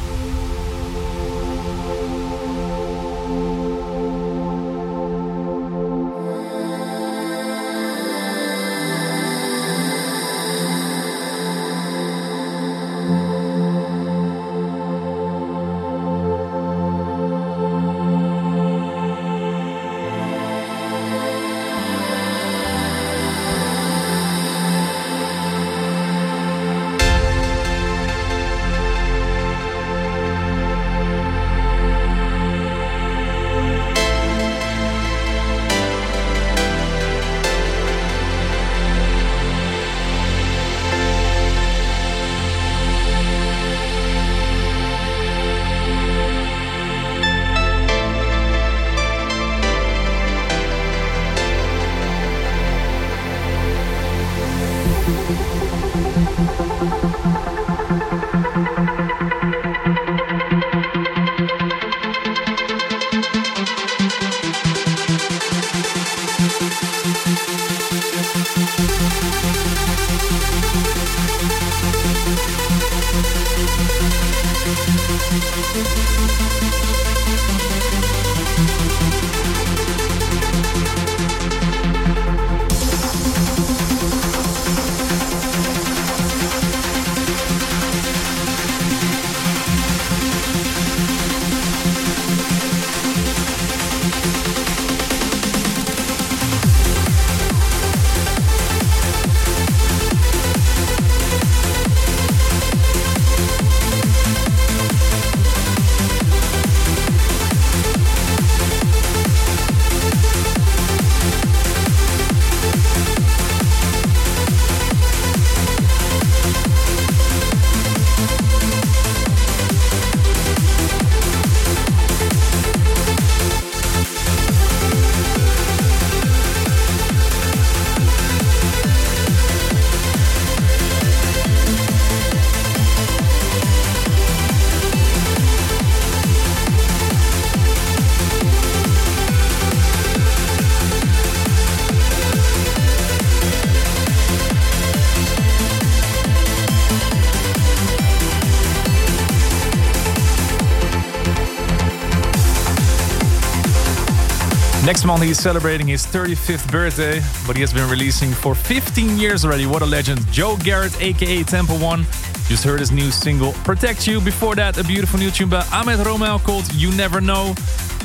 He's 155.22 155.38
celebrating 155.38 155.88
his 155.88 156.06
35th 156.06 156.72
birthday, 156.72 157.22
but 157.46 157.56
he 157.56 157.62
has 157.62 157.74
been 157.74 157.90
releasing 157.90 158.32
for 158.32 158.56
15 158.56 159.18
years 159.18 159.46
already. 159.46 159.66
What 159.66 159.82
a 159.82 159.86
legend. 159.86 160.26
Joe 160.32 160.58
Garrett, 160.64 161.00
aka 161.02 161.44
Temple 161.44 161.78
One. 161.78 162.06
Just 162.48 162.64
heard 162.64 162.80
his 162.80 162.92
new 162.92 163.12
single, 163.12 163.54
Protect 163.64 164.08
You. 164.08 164.22
Before 164.22 164.56
that, 164.56 164.78
a 164.78 164.84
beautiful 164.84 165.20
new 165.20 165.32
tune 165.32 165.50
by 165.50 165.66
Ahmed 165.74 166.00
Romel 166.00 166.42
called 166.44 166.72
You 166.74 166.92
Never 166.96 167.22
Know. 167.22 167.54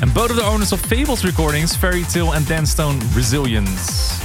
And 0.01 0.13
both 0.13 0.29
of 0.29 0.35
the 0.35 0.45
owners 0.45 0.71
of 0.71 0.79
Fables 0.81 1.25
Recordings, 1.25 1.75
Fairy 1.75 2.03
Tale 2.03 2.33
and 2.33 2.45
Dan 2.47 2.65
Stone, 2.65 2.99
Resilience. 3.13 4.19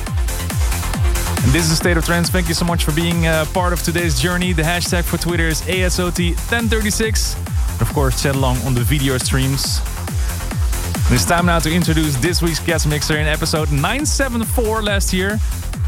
And 1.45 1.53
this 1.53 1.67
is 1.67 1.73
a 1.73 1.77
State 1.77 1.97
of 1.97 2.05
Trance. 2.05 2.31
Thank 2.31 2.49
you 2.49 2.55
so 2.55 2.65
much 2.65 2.85
for 2.85 2.93
being 2.93 3.27
uh, 3.27 3.45
part 3.53 3.73
of 3.73 3.83
today's 3.83 4.21
journey. 4.21 4.53
The 4.53 4.63
hashtag 4.63 5.05
for 5.05 5.19
Twitter 5.19 5.49
is 5.49 5.63
ASOT1036. 5.63 7.81
Of 7.81 7.93
course, 7.93 8.23
chat 8.23 8.35
along 8.35 8.59
on 8.59 8.75
the 8.75 8.83
video 8.83 9.19
streams. 9.19 9.81
It's 11.11 11.27
time 11.27 11.47
now 11.47 11.59
to 11.59 11.71
introduce 11.73 12.17
this 12.17 12.41
week's 12.41 12.59
guest 12.59 12.89
mixer 12.89 13.19
in 13.19 13.27
episode 13.27 13.71
974 13.71 14.83
last 14.83 15.13
year. 15.13 15.39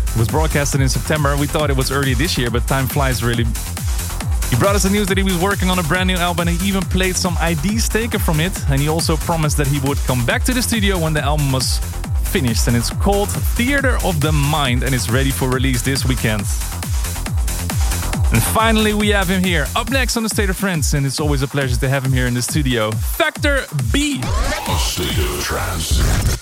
It 0.09 0.17
was 0.17 0.29
broadcasted 0.29 0.83
in 0.83 0.89
September. 0.91 1.37
We 1.37 1.47
thought 1.47 1.71
it 1.71 1.77
was 1.77 1.91
early 1.91 2.13
this 2.15 2.37
year, 2.37 2.51
but 2.51 2.67
time 2.69 2.87
flies 2.87 3.25
really. 3.25 3.45
He 3.45 4.57
brought 4.57 4.77
us 4.77 4.83
the 4.85 4.91
news 4.91 5.07
that 5.09 5.17
he 5.17 5.25
was 5.25 5.37
working 5.39 5.71
on 5.71 5.79
a 5.79 5.83
brand 5.85 6.09
new 6.09 6.17
album 6.17 6.49
and 6.49 6.61
he 6.61 6.69
even 6.69 6.83
played 6.83 7.17
some 7.17 7.35
IDs 7.43 7.89
taken 7.89 8.21
from 8.21 8.41
it. 8.41 8.53
And 8.69 8.81
he 8.81 8.89
also 8.89 9.17
promised 9.17 9.57
that 9.57 9.67
he 9.67 9.81
would 9.81 9.99
come 10.07 10.25
back 10.27 10.45
to 10.45 10.53
the 10.53 10.63
studio 10.63 10.99
when 10.99 11.15
the 11.15 11.23
album 11.23 11.51
was 11.51 11.79
finished. 12.31 12.69
And 12.69 12.77
it's 12.77 12.91
called 12.91 13.31
Theater 13.31 13.99
of 14.05 14.21
the 14.21 14.33
Mind 14.33 14.83
and 14.83 14.95
it's 14.95 15.09
ready 15.09 15.31
for 15.31 15.49
release 15.49 15.81
this 15.81 16.05
weekend. 16.05 16.43
And 18.33 18.43
finally, 18.43 18.93
we 18.93 19.09
have 19.09 19.29
him 19.29 19.43
here, 19.43 19.67
up 19.77 19.89
next 19.89 20.17
on 20.17 20.25
the 20.25 20.29
State 20.29 20.51
of 20.51 20.59
Trance, 20.59 20.95
and 20.95 21.07
it's 21.07 21.21
always 21.21 21.43
a 21.43 21.49
pleasure 21.49 21.77
to 21.77 21.89
have 21.89 22.05
him 22.05 22.13
here 22.13 22.27
in 22.27 22.35
the 22.35 22.43
studio. 22.43 22.91
Factor 23.47 23.77
B. 23.93 24.21
A 24.23 24.79
state 24.79 25.19
of 25.19 25.41
trance. 25.45 26.36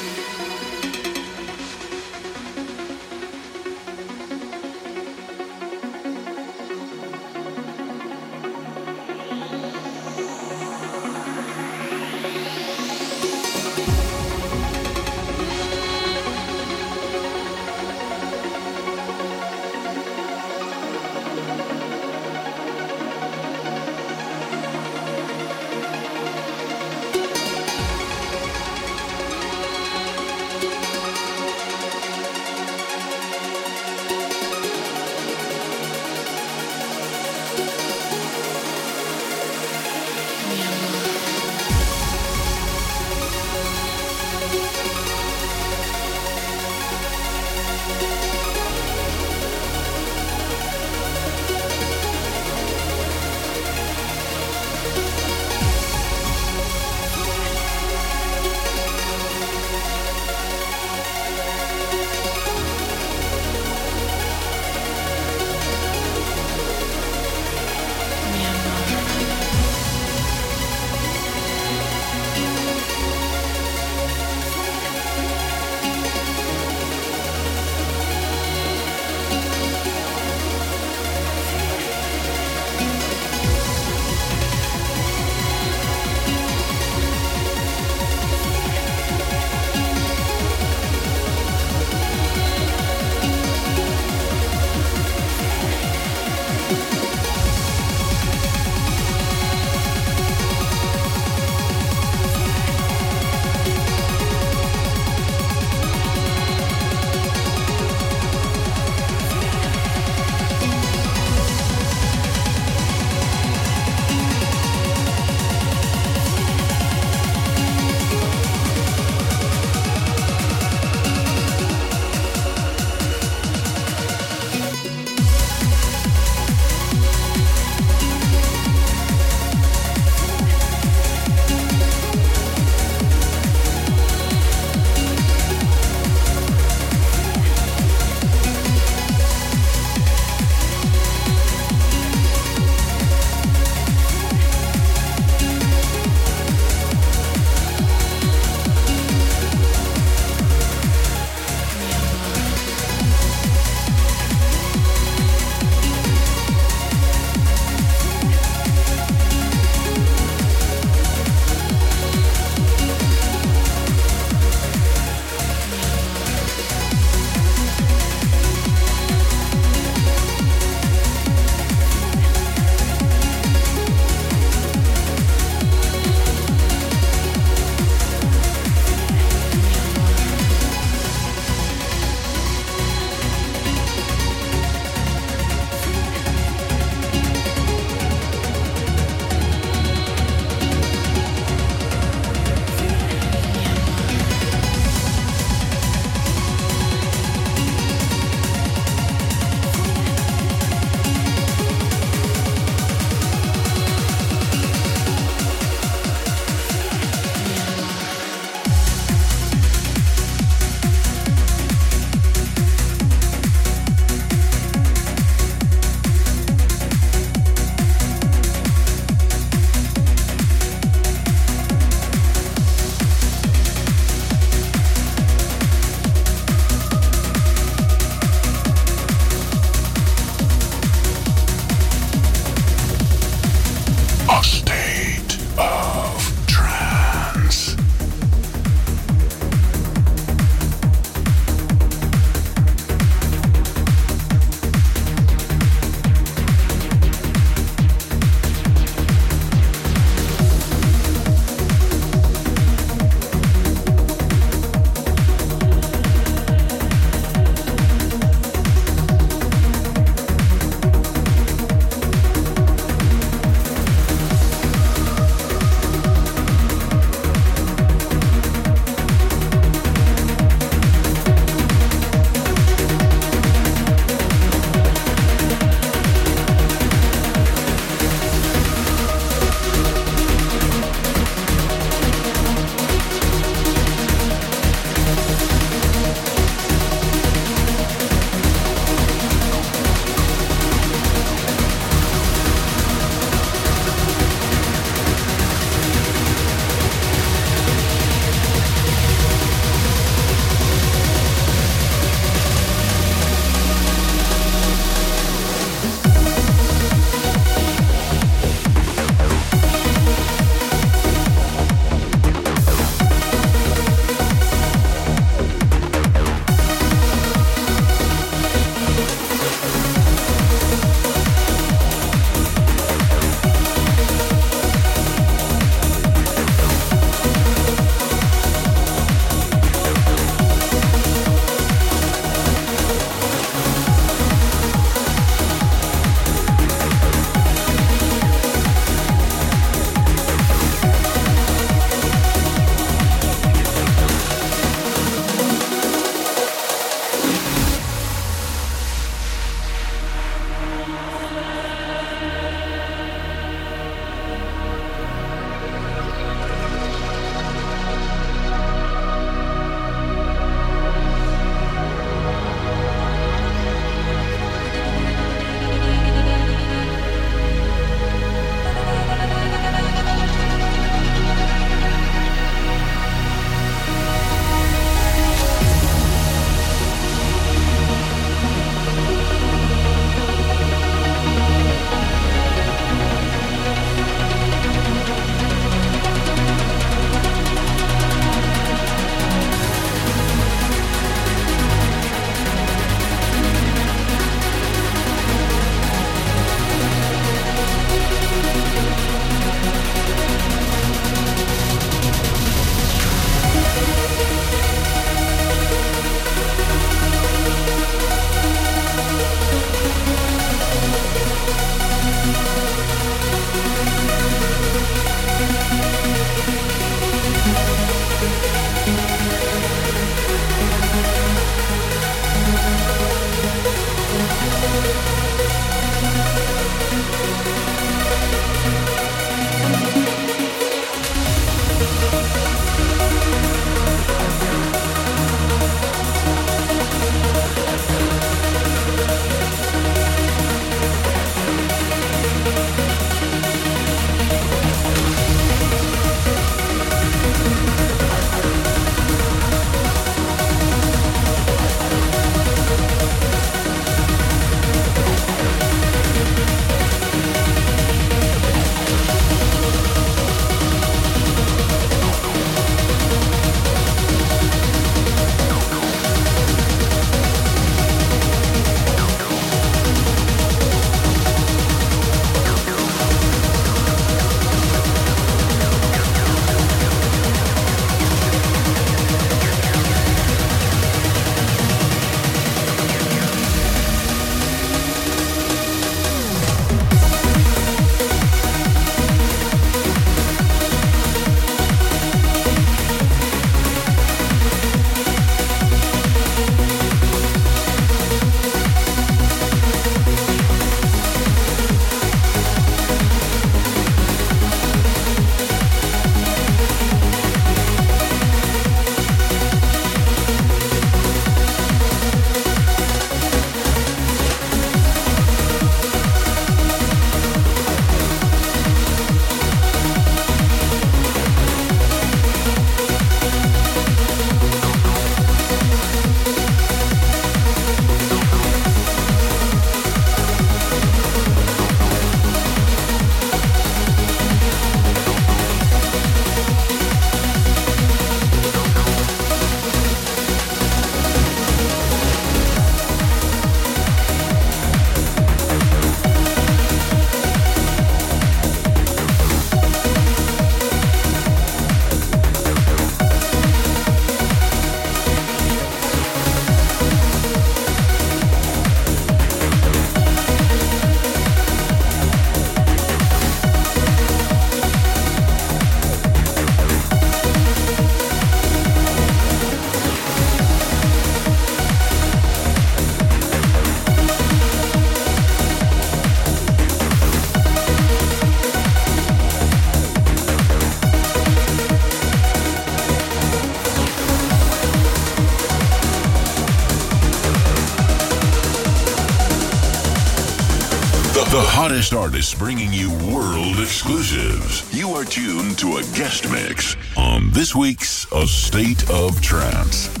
Artists 592.11 592.35
bringing 592.35 592.73
you 592.73 592.89
world 593.13 593.57
exclusives. 593.57 594.67
You 594.77 594.89
are 594.89 595.05
tuned 595.05 595.57
to 595.59 595.77
a 595.77 595.81
guest 595.95 596.29
mix 596.29 596.75
on 596.97 597.31
this 597.31 597.55
week's 597.55 598.05
A 598.11 598.27
State 598.27 598.89
of 598.89 599.21
Trance. 599.21 600.00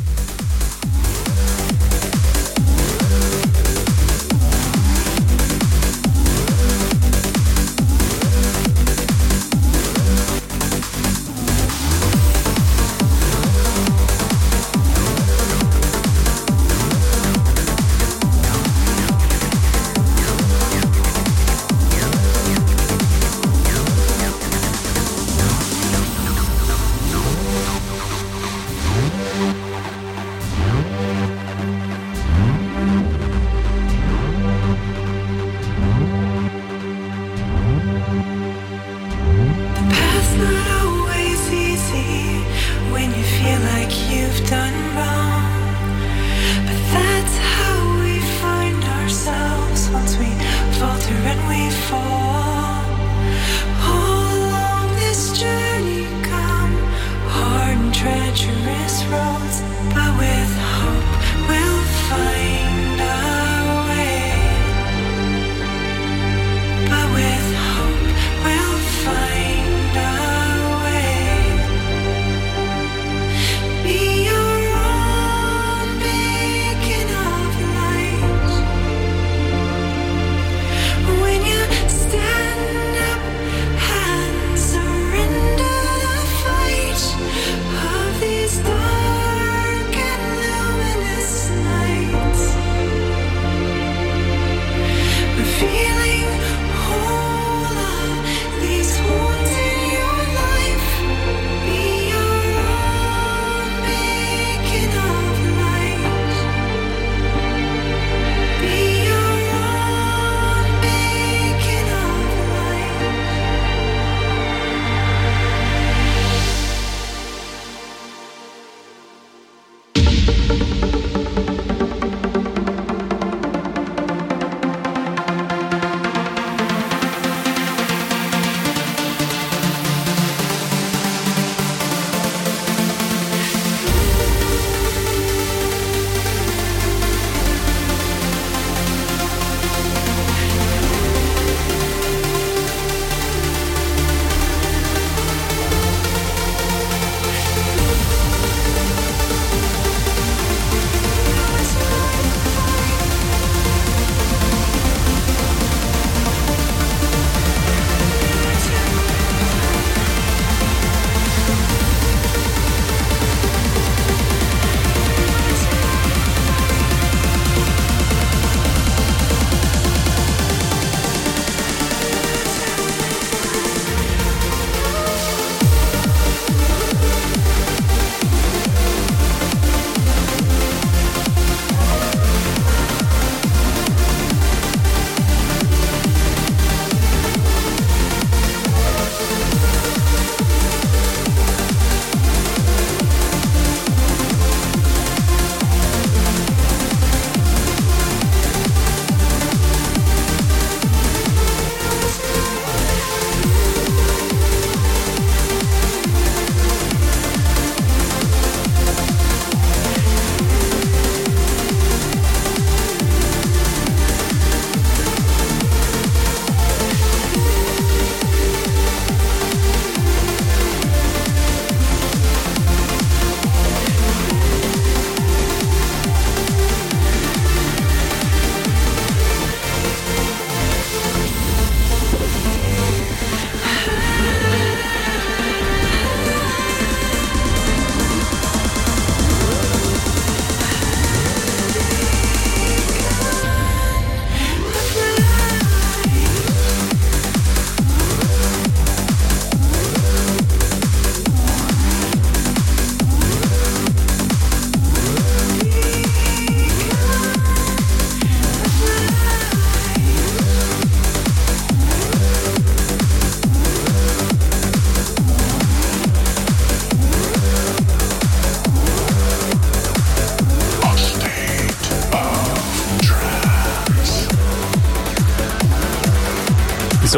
Revealing 95.61 96.40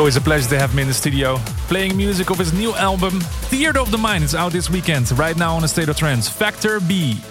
always 0.03 0.17
a 0.17 0.21
pleasure 0.21 0.49
to 0.49 0.59
have 0.59 0.73
him 0.73 0.80
in 0.80 0.88
the 0.89 0.93
studio, 0.93 1.38
playing 1.69 1.95
music 1.95 2.30
of 2.30 2.38
his 2.38 2.51
new 2.51 2.75
album, 2.75 3.21
Theater 3.47 3.80
of 3.80 3.89
the 3.89 3.97
Mind. 3.97 4.21
It's 4.21 4.35
out 4.35 4.51
this 4.51 4.69
weekend, 4.69 5.09
right 5.17 5.38
now 5.38 5.55
on 5.55 5.63
a 5.63 5.67
State 5.69 5.88
of 5.88 5.95
Trance. 5.95 6.27
Factor 6.27 6.81
B. 6.81 7.21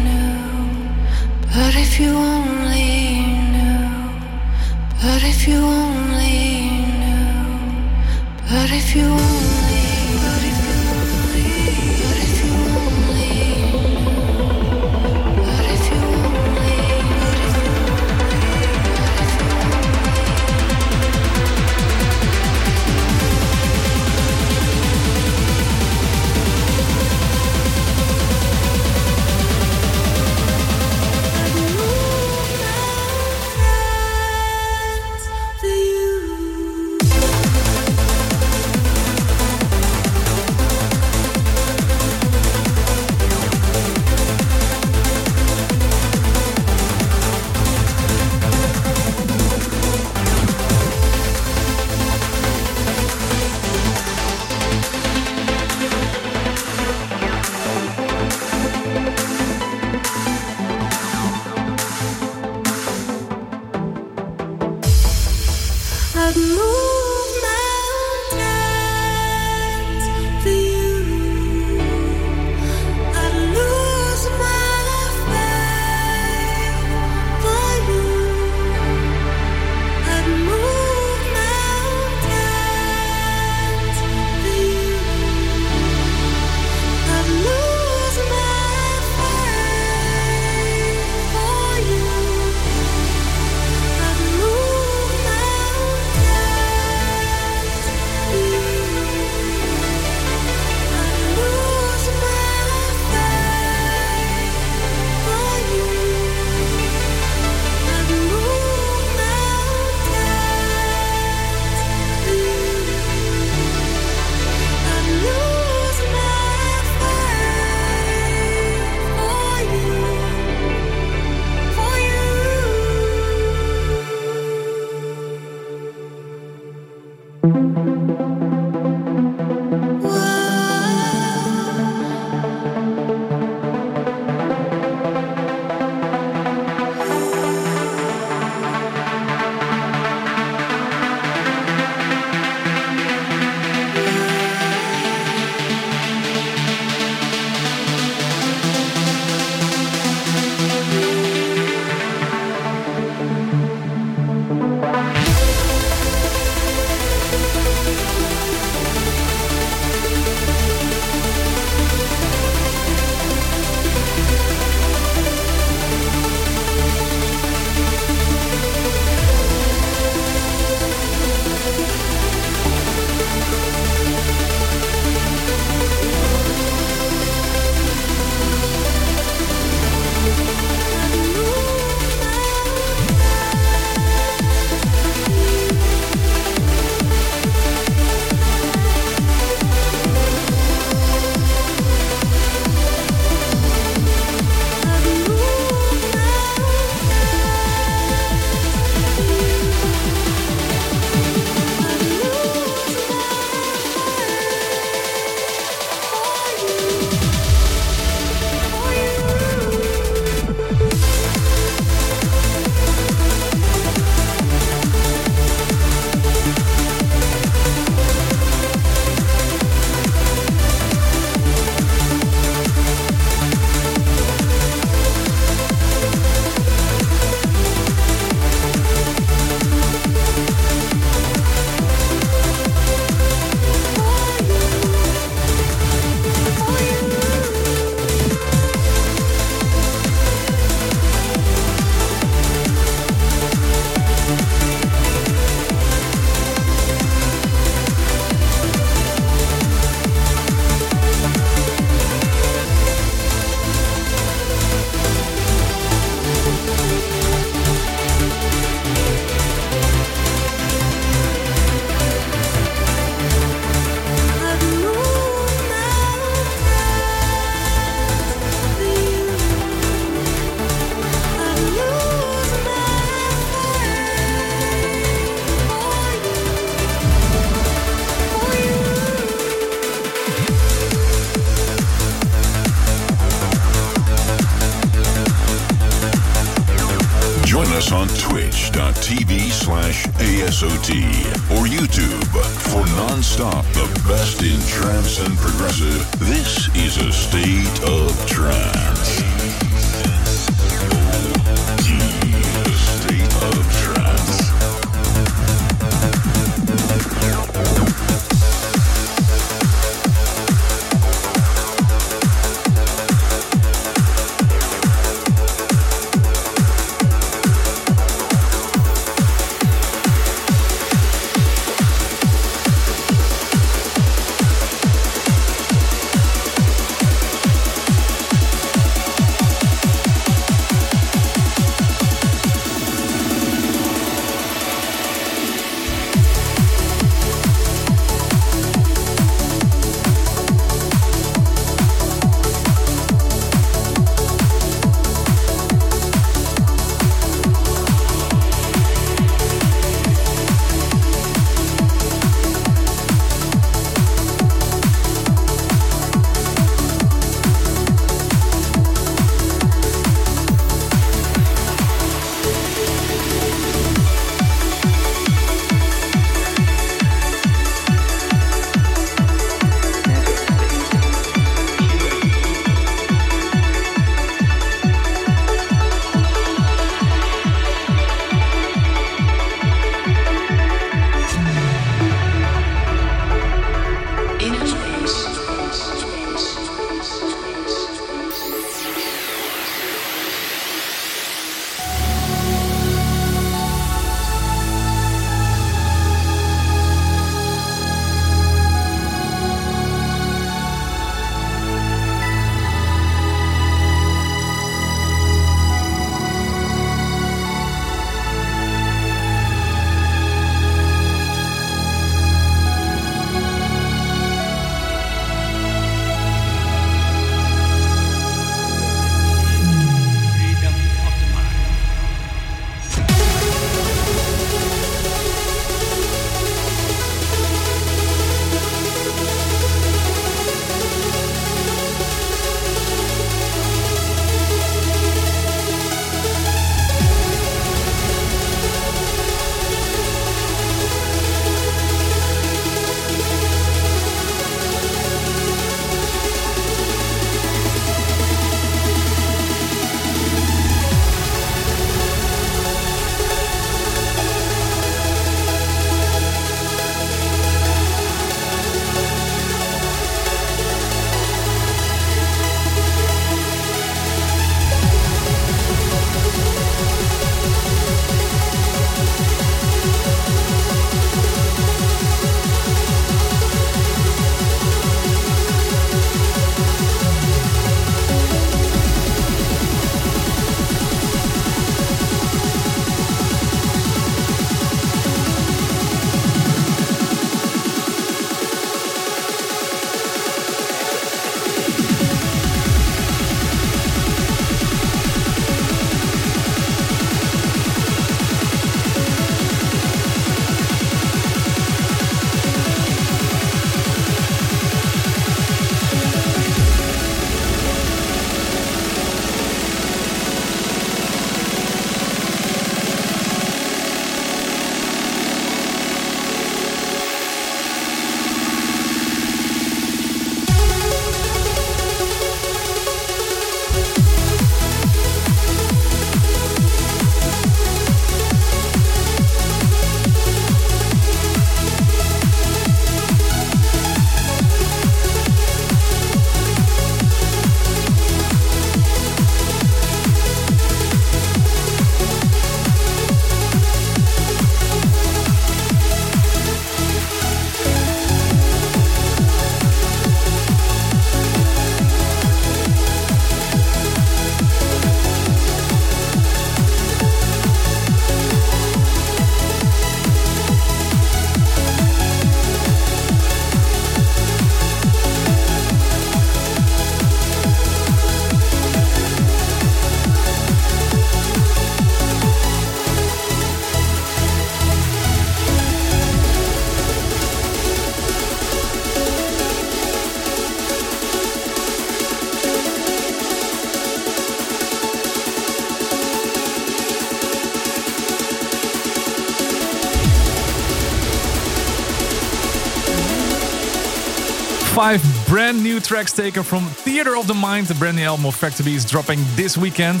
Five 594.80 595.26
brand 595.28 595.62
new 595.62 595.78
tracks 595.78 596.10
taken 596.10 596.42
from 596.42 596.64
Theater 596.64 597.14
of 597.14 597.26
the 597.26 597.34
Mind, 597.34 597.66
the 597.66 597.74
brand 597.74 597.98
new 597.98 598.02
album 598.02 598.24
of 598.24 598.34
Factor 598.34 598.62
B 598.62 598.74
is 598.74 598.86
dropping 598.86 599.18
this 599.34 599.58
weekend. 599.58 600.00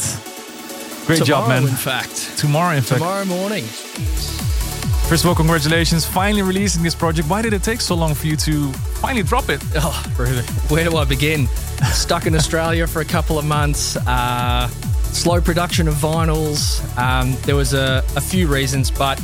Great 1.04 1.22
job, 1.22 1.50
man. 1.50 1.64
in 1.64 1.68
fact. 1.68 2.38
Tomorrow, 2.38 2.76
in 2.76 2.82
fact. 2.82 2.98
Tomorrow 2.98 3.26
morning. 3.26 3.62
First 3.62 5.22
of 5.22 5.26
all, 5.26 5.34
congratulations, 5.34 6.06
finally 6.06 6.40
releasing 6.40 6.82
this 6.82 6.94
project. 6.94 7.28
Why 7.28 7.42
did 7.42 7.52
it 7.52 7.62
take 7.62 7.82
so 7.82 7.94
long 7.94 8.14
for 8.14 8.26
you 8.26 8.36
to 8.36 8.72
finally 9.02 9.22
drop 9.22 9.50
it? 9.50 9.62
Oh, 9.74 10.14
really? 10.18 10.44
Where 10.70 10.88
do 10.88 10.96
I 10.96 11.04
begin? 11.04 11.46
Stuck 11.92 12.24
in 12.24 12.34
Australia 12.34 12.86
for 12.86 13.02
a 13.02 13.04
couple 13.04 13.38
of 13.38 13.44
months. 13.44 13.98
Uh, 14.06 14.66
slow 15.12 15.42
production 15.42 15.88
of 15.88 15.94
vinyls. 15.96 16.80
Um, 16.96 17.36
there 17.42 17.54
was 17.54 17.74
a, 17.74 18.02
a 18.16 18.20
few 18.22 18.46
reasons, 18.46 18.90
but 18.90 19.22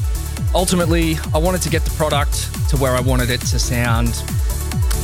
ultimately, 0.54 1.16
I 1.32 1.38
wanted 1.38 1.62
to 1.62 1.70
get 1.70 1.82
the 1.82 1.92
product 1.92 2.50
to 2.68 2.76
where 2.76 2.94
I 2.94 3.00
wanted 3.00 3.30
it 3.30 3.40
to 3.40 3.58
sound 3.58 4.22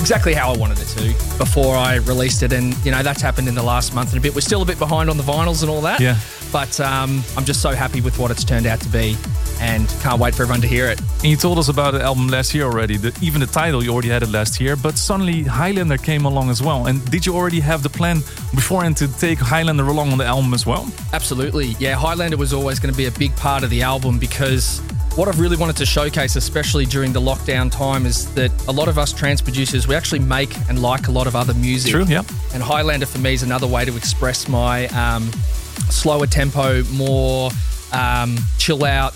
exactly 0.03 0.35
how 0.35 0.53
I 0.53 0.57
wanted 0.57 0.81
it 0.81 0.89
to 0.89 1.39
before 1.39 1.77
I 1.77 1.97
released 1.97 2.43
it. 2.43 2.53
And, 2.53 2.77
you 2.85 2.91
know, 2.91 3.05
that's 3.05 3.23
happened 3.23 3.47
in 3.47 3.55
the 3.55 3.63
last 3.63 3.95
month 3.95 4.11
and 4.11 4.19
a 4.19 4.21
bit. 4.21 4.35
We're 4.35 4.41
still 4.41 4.61
a 4.61 4.65
bit 4.65 4.79
behind 4.79 5.09
on 5.09 5.17
the 5.17 5.23
vinyls 5.23 5.63
and 5.63 5.71
all 5.71 5.81
that. 5.83 6.01
Yeah. 6.01 6.19
But 6.51 6.81
um, 6.81 7.23
I'm 7.37 7.45
just 7.45 7.63
so 7.63 7.71
happy 7.71 8.01
with 8.01 8.19
what 8.19 8.33
it's 8.33 8.43
turned 8.43 8.67
out 8.67 8.81
to 8.81 8.89
be 8.89 9.17
and 9.61 9.89
can't 10.01 10.21
wait 10.21 10.35
for 10.35 10.43
everyone 10.43 10.61
to 10.63 10.67
hear 10.67 10.89
it. 10.89 10.99
And 10.99 11.27
you 11.27 11.37
told 11.37 11.57
us 11.57 11.69
about 11.69 11.93
the 11.93 12.03
album 12.03 12.27
last 12.27 12.53
year 12.53 12.65
already. 12.65 12.97
The, 12.97 13.17
even 13.23 13.41
the 13.41 13.47
title, 13.47 13.83
you 13.85 13.93
already 13.93 14.09
had 14.09 14.25
it 14.25 14.31
last 14.31 14.61
year. 14.61 14.75
But 14.75 14.99
suddenly 14.99 15.45
Highlander 15.45 15.99
came 15.99 16.25
along 16.25 16.51
as 16.51 16.61
well. 16.61 16.89
And 16.89 17.09
did 17.09 17.25
you 17.25 17.37
already 17.37 17.61
have 17.61 17.85
the 17.85 17.89
plan 17.89 18.19
beforehand 18.57 18.97
to 18.97 19.09
take 19.19 19.39
Highlander 19.39 19.87
along 19.87 20.11
on 20.11 20.19
the 20.19 20.25
album 20.25 20.53
as 20.53 20.67
well? 20.67 20.91
Absolutely. 21.13 21.77
Yeah, 21.79 21.95
Highlander 21.95 22.37
was 22.37 22.53
always 22.53 22.81
going 22.81 22.93
to 22.93 22.99
be 22.99 23.07
a 23.07 23.13
big 23.13 23.37
part 23.37 23.63
of 23.63 23.71
the 23.71 23.83
album 23.83 24.19
because 24.19 24.83
what 25.17 25.29
I've 25.29 25.41
really 25.41 25.57
wanted 25.57 25.77
to 25.77 25.87
showcase, 25.87 26.37
especially 26.37 26.87
during 26.87 27.13
the 27.13 27.21
lockdown 27.21 27.71
time, 27.71 28.07
is 28.07 28.33
that 28.35 28.51
a 28.67 28.73
lot 28.73 28.89
of 28.89 28.97
us 28.97 29.13
trance 29.13 29.43
producers, 29.43 29.87
we 29.87 29.95
actually 29.95 30.21
make 30.21 30.57
and 30.69 30.81
like 30.81 31.09
a 31.09 31.11
lot 31.11 31.27
of 31.27 31.37
other 31.37 31.53
music. 31.55 31.91
True, 31.91 32.05
yeah. 32.05 32.23
And 32.55 32.63
Highlander 32.63 33.05
for 33.05 33.19
me 33.19 33.35
is 33.35 33.43
another 33.43 33.67
way 33.67 33.85
to 33.85 33.95
express 33.95 34.49
my 34.49 34.87
um, 34.89 35.31
slower 35.91 36.27
tempo, 36.27 36.83
more 36.85 37.51
um, 37.93 38.39
chill 38.57 38.85
out, 38.85 39.15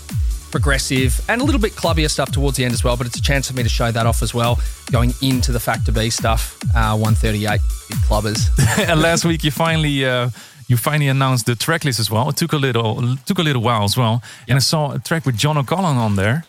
progressive, 0.51 1.19
and 1.29 1.41
a 1.41 1.43
little 1.43 1.59
bit 1.59 1.73
clubbier 1.73 2.11
stuff 2.11 2.31
towards 2.31 2.57
the 2.57 2.65
end 2.65 2.73
as 2.73 2.83
well. 2.83 2.95
But 2.95 3.07
it's 3.07 3.17
a 3.17 3.21
chance 3.21 3.49
for 3.49 3.55
me 3.55 3.63
to 3.63 3.69
show 3.69 3.91
that 3.91 4.05
off 4.05 4.21
as 4.21 4.35
well, 4.35 4.59
going 4.91 5.13
into 5.23 5.51
the 5.51 5.59
Factor 5.59 5.91
B 5.91 6.11
stuff, 6.11 6.59
uh, 6.75 6.95
138 6.95 7.59
big 7.89 7.97
clubbers. 7.99 8.49
and 8.87 9.01
last 9.01 9.25
week 9.25 9.43
you 9.43 9.49
finally 9.49 10.05
uh, 10.05 10.29
you 10.67 10.77
finally 10.77 11.07
announced 11.09 11.45
the 11.45 11.55
track 11.55 11.83
list 11.85 11.99
as 11.99 12.09
well. 12.11 12.29
It 12.29 12.37
took 12.37 12.53
a 12.53 12.57
little 12.57 13.15
took 13.25 13.39
a 13.39 13.43
little 13.43 13.61
while 13.61 13.83
as 13.83 13.95
well. 13.97 14.21
And 14.47 14.55
I 14.57 14.59
saw 14.59 14.91
a 14.93 14.99
track 14.99 15.25
with 15.25 15.37
John 15.37 15.57
O'Callaghan 15.57 15.97
on 15.97 16.15
there. 16.15 16.43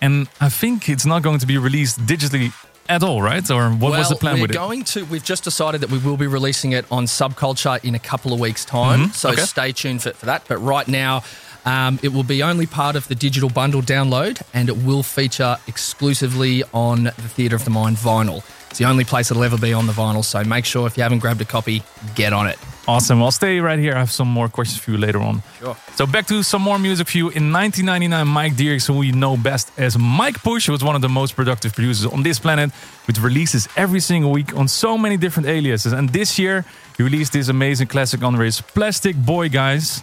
And 0.00 0.26
I 0.40 0.48
think 0.48 0.88
it's 0.88 1.06
not 1.06 1.22
going 1.22 1.38
to 1.38 1.46
be 1.46 1.56
released 1.58 2.00
digitally 2.06 2.52
at 2.88 3.02
all, 3.04 3.22
right? 3.22 3.48
Or 3.50 3.70
what 3.70 3.92
was 3.92 4.08
the 4.08 4.14
Well, 4.14 4.18
plan 4.18 4.34
we're 4.36 4.42
with 4.42 4.50
it? 4.50 4.54
going 4.54 4.82
to. 4.84 5.04
We've 5.04 5.22
just 5.24 5.44
decided 5.44 5.80
that 5.82 5.90
we 5.90 5.98
will 5.98 6.16
be 6.16 6.26
releasing 6.26 6.72
it 6.72 6.84
on 6.90 7.06
Subculture 7.06 7.78
in 7.84 7.94
a 7.94 8.00
couple 8.00 8.32
of 8.32 8.40
weeks' 8.40 8.64
time. 8.64 9.10
Mhm, 9.10 9.14
So 9.14 9.30
okay. 9.30 9.42
stay 9.42 9.70
tuned 9.72 10.02
for, 10.02 10.12
for 10.12 10.26
that. 10.26 10.42
But 10.48 10.56
right 10.58 10.88
now, 10.88 11.22
um, 11.64 12.00
it 12.02 12.12
will 12.12 12.24
be 12.24 12.42
only 12.42 12.66
part 12.66 12.96
of 12.96 13.06
the 13.06 13.14
digital 13.14 13.48
bundle 13.48 13.80
download, 13.82 14.42
and 14.52 14.68
it 14.68 14.78
will 14.78 15.04
feature 15.04 15.56
exclusively 15.68 16.64
on 16.74 17.04
the 17.04 17.12
Theatre 17.12 17.54
of 17.54 17.64
the 17.64 17.70
Mind 17.70 17.96
vinyl. 17.96 18.42
It's 18.70 18.80
the 18.80 18.86
only 18.86 19.04
place 19.04 19.30
it'll 19.30 19.44
ever 19.44 19.56
be 19.58 19.72
on 19.72 19.86
the 19.86 19.92
vinyl. 19.92 20.24
So 20.24 20.42
make 20.42 20.64
sure 20.64 20.88
if 20.88 20.96
you 20.96 21.04
haven't 21.04 21.20
grabbed 21.20 21.40
a 21.40 21.44
copy, 21.44 21.84
get 22.16 22.32
on 22.32 22.48
it. 22.48 22.58
Awesome. 22.88 23.22
I'll 23.22 23.30
stay 23.30 23.60
right 23.60 23.78
here. 23.78 23.94
I 23.94 24.00
have 24.00 24.10
some 24.10 24.28
more 24.28 24.48
questions 24.48 24.80
for 24.80 24.90
you 24.90 24.98
later 24.98 25.20
on. 25.20 25.42
Sure. 25.60 25.76
So 25.94 26.04
back 26.04 26.26
to 26.26 26.42
some 26.42 26.62
more 26.62 26.78
music 26.80 27.08
for 27.08 27.16
you. 27.16 27.28
In 27.30 27.52
1999, 27.52 28.26
Mike 28.26 28.54
Dierickx, 28.54 28.88
who 28.88 28.94
we 28.98 29.12
know 29.12 29.36
best 29.36 29.70
as 29.78 29.96
Mike 29.96 30.42
Push, 30.42 30.68
was 30.68 30.82
one 30.82 30.96
of 30.96 31.02
the 31.02 31.08
most 31.08 31.36
productive 31.36 31.74
producers 31.74 32.06
on 32.12 32.24
this 32.24 32.40
planet, 32.40 32.72
with 33.06 33.20
releases 33.20 33.68
every 33.76 34.00
single 34.00 34.32
week 34.32 34.56
on 34.56 34.66
so 34.66 34.98
many 34.98 35.16
different 35.16 35.48
aliases. 35.48 35.92
And 35.92 36.08
this 36.08 36.38
year, 36.40 36.64
he 36.96 37.04
released 37.04 37.32
this 37.32 37.48
amazing 37.48 37.86
classic 37.86 38.22
on 38.24 38.34
his 38.34 38.60
Plastic 38.60 39.14
Boy 39.16 39.48
Guys. 39.48 40.02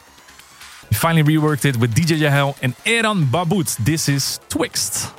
He 0.88 0.96
finally 0.96 1.24
reworked 1.24 1.66
it 1.66 1.76
with 1.78 1.94
DJ 1.94 2.18
Yahel 2.18 2.56
and 2.62 2.76
Eran 2.86 3.26
Babut. 3.26 3.76
This 3.78 4.08
is 4.08 4.40
Twixt. 4.48 5.14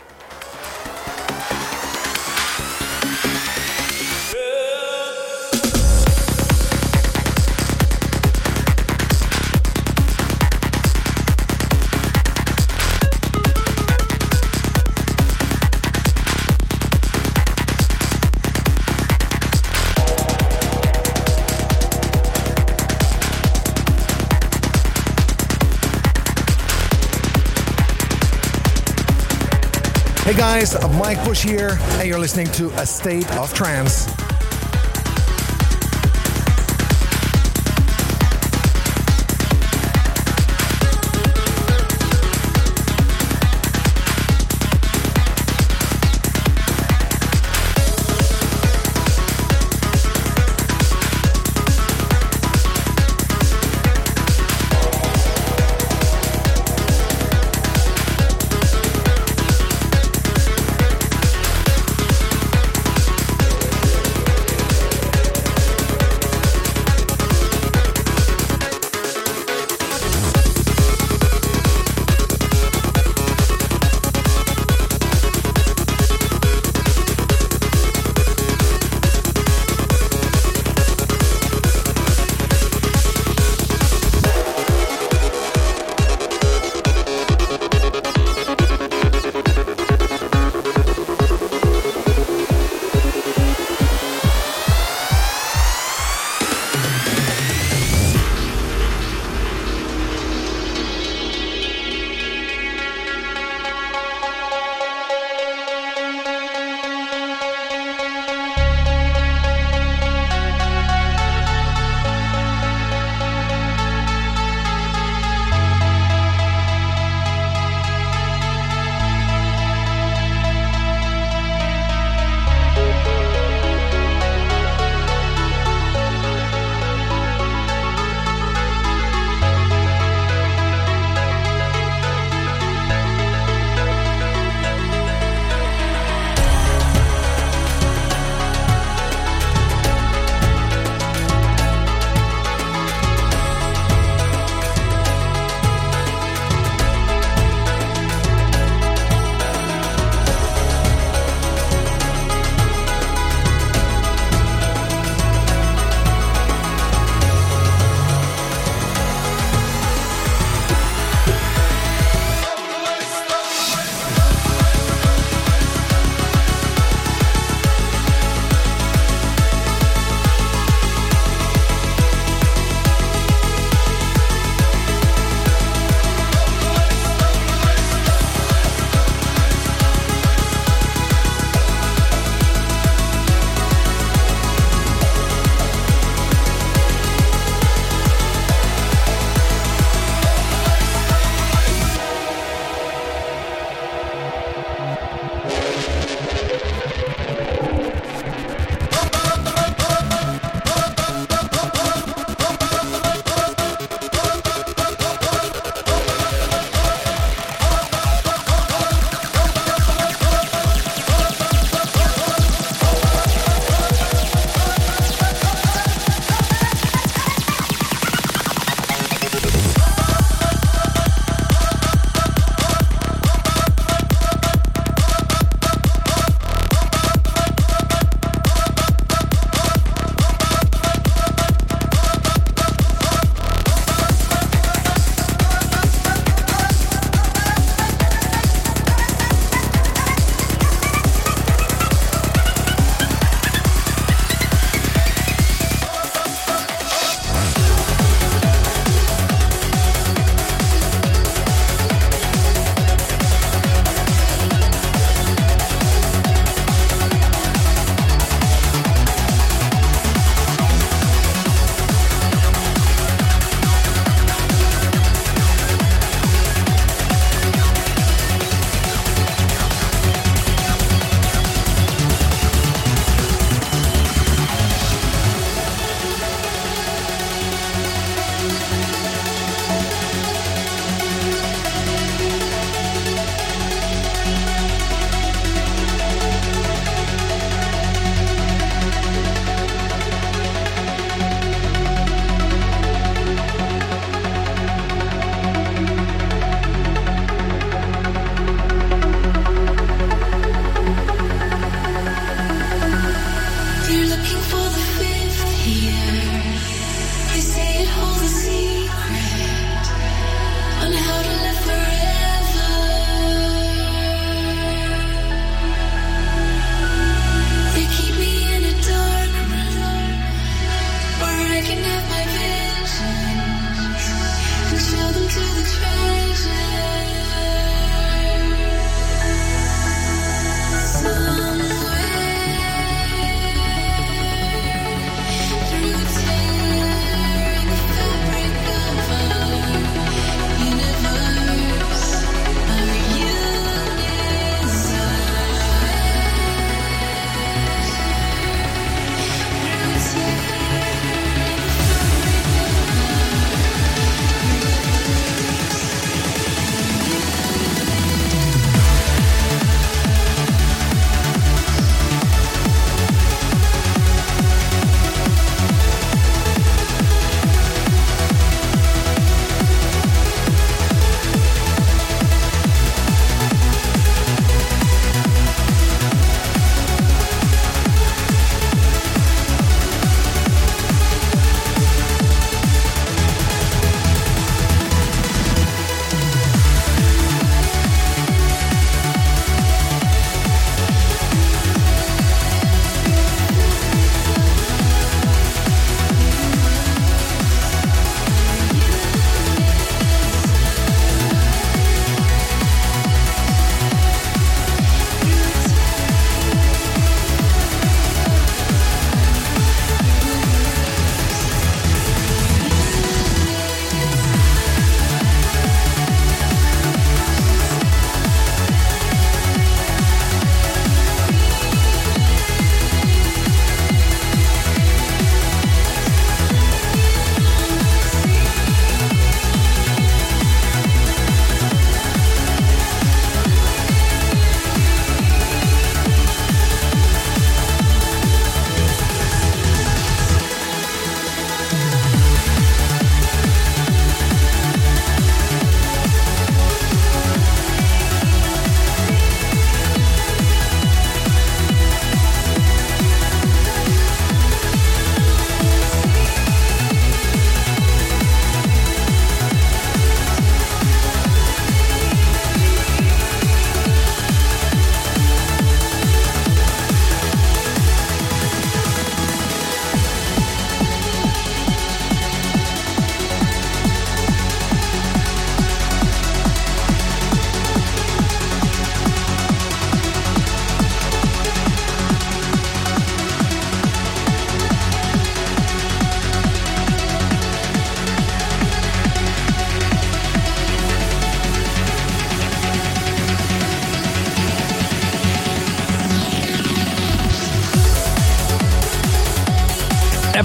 Hey 30.30 30.36
guys, 30.36 30.80
Mike 30.96 31.18
Push 31.24 31.42
here, 31.42 31.76
and 31.98 32.08
you're 32.08 32.20
listening 32.20 32.46
to 32.52 32.68
A 32.80 32.86
State 32.86 33.28
of 33.32 33.52
Trance. 33.52 34.29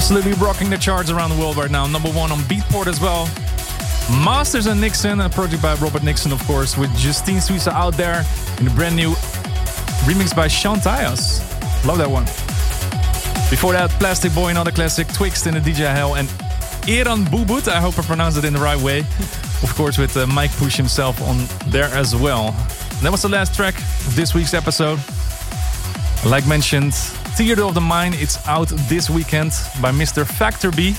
Absolutely 0.08 0.34
rocking 0.34 0.70
the 0.70 0.78
charts 0.78 1.10
around 1.10 1.32
the 1.32 1.36
world 1.36 1.58
right 1.58 1.72
now. 1.72 1.88
Number 1.88 2.10
one 2.10 2.32
on 2.32 2.38
Beatport 2.42 2.86
as 2.86 3.02
well. 3.02 3.26
Masters 4.24 4.68
and 4.68 4.80
Nixon, 4.80 5.20
a 5.20 5.28
project 5.28 5.64
by 5.64 5.74
Robert 5.78 6.04
Nixon, 6.04 6.32
of 6.32 6.40
course, 6.44 6.78
with 6.78 6.96
Justine 6.96 7.38
Suissa 7.38 7.72
out 7.72 7.96
there 7.96 8.24
in 8.60 8.68
a 8.68 8.70
brand 8.70 8.96
new 8.96 9.14
remix 10.06 10.36
by 10.36 10.48
Sean 10.48 10.78
Tyas. 10.78 11.42
Love 11.88 11.98
that 11.98 12.08
one. 12.08 12.26
Before 13.50 13.74
that, 13.74 13.90
Plastic 13.98 14.32
Boy, 14.36 14.50
another 14.50 14.70
classic, 14.70 15.08
Twixt 15.08 15.48
in 15.48 15.56
the 15.56 15.60
DJ 15.60 15.80
Yahel, 15.80 16.18
and 16.18 16.30
Eran 16.88 17.26
Bubut, 17.26 17.68
I 17.68 17.82
hope 17.82 17.98
I 17.98 18.04
pronounced 18.04 18.38
it 18.38 18.46
in 18.46 18.54
the 18.54 18.60
right 18.60 18.80
way. 18.80 19.00
Of 19.64 19.74
course, 19.74 19.98
with 19.98 20.16
uh, 20.16 20.28
Mike 20.28 20.52
Push 20.58 20.78
himself 20.78 21.20
on 21.24 21.48
there 21.72 21.86
as 21.86 22.16
well. 22.16 22.50
And 22.50 23.02
that 23.02 23.12
was 23.12 23.24
the 23.24 23.30
last 23.30 23.56
track 23.56 23.76
of 23.76 24.16
this 24.16 24.36
week's 24.36 24.54
episode. 24.54 25.00
Like 26.24 26.46
mentioned, 26.46 26.94
Theater 27.36 27.64
of 27.64 27.74
the 27.74 27.82
Mind, 27.82 28.16
it's 28.16 28.46
out 28.48 28.70
this 28.88 29.10
weekend 29.10 29.52
by 29.82 29.92
Mr. 29.92 30.26
Factor 30.26 30.72
B. 30.72 30.96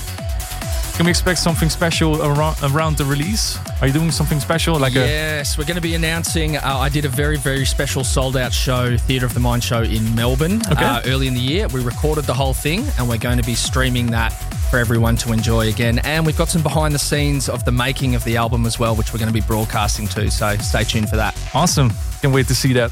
Can 0.95 1.05
we 1.05 1.09
expect 1.09 1.39
something 1.39 1.69
special 1.69 2.21
around, 2.23 2.57
around 2.63 2.97
the 2.97 3.05
release? 3.05 3.57
Are 3.81 3.87
you 3.87 3.93
doing 3.93 4.11
something 4.11 4.39
special? 4.39 4.77
Like 4.79 4.93
a 4.93 4.99
yes, 4.99 5.57
we're 5.57 5.65
going 5.65 5.75
to 5.75 5.81
be 5.81 5.95
announcing. 5.95 6.57
Uh, 6.57 6.61
I 6.63 6.89
did 6.89 7.05
a 7.05 7.09
very, 7.09 7.37
very 7.37 7.65
special 7.65 8.03
sold 8.03 8.37
out 8.37 8.53
show, 8.53 8.97
Theatre 8.97 9.25
of 9.25 9.33
the 9.33 9.39
Mind 9.39 9.63
show 9.63 9.81
in 9.81 10.13
Melbourne 10.15 10.61
Okay. 10.71 10.83
uh, 10.85 11.01
early 11.05 11.27
in 11.27 11.33
the 11.33 11.39
year. 11.39 11.67
We 11.69 11.83
recorded 11.83 12.25
the 12.25 12.33
whole 12.35 12.53
thing 12.53 12.83
and 12.99 13.09
we're 13.09 13.17
going 13.19 13.37
to 13.37 13.43
be 13.43 13.55
streaming 13.55 14.07
that 14.11 14.29
for 14.69 14.77
everyone 14.77 15.15
to 15.17 15.33
enjoy 15.33 15.69
again. 15.69 15.99
And 15.99 16.23
we've 16.25 16.37
got 16.37 16.49
some 16.49 16.61
behind 16.63 16.93
the 16.93 16.99
scenes 16.99 17.49
of 17.49 17.65
the 17.65 17.71
making 17.71 18.13
of 18.15 18.23
the 18.25 18.37
album 18.37 18.65
as 18.67 18.77
well, 18.79 18.95
which 18.95 19.11
we're 19.13 19.19
going 19.19 19.33
to 19.33 19.39
be 19.39 19.45
broadcasting 19.45 20.07
too. 20.07 20.29
So 20.29 20.55
stay 20.57 20.83
tuned 20.83 21.09
for 21.09 21.15
that. 21.15 21.35
Awesome. 21.53 21.91
Can't 22.21 22.33
wait 22.33 22.47
to 22.47 22.55
see 22.55 22.73
that. 22.73 22.91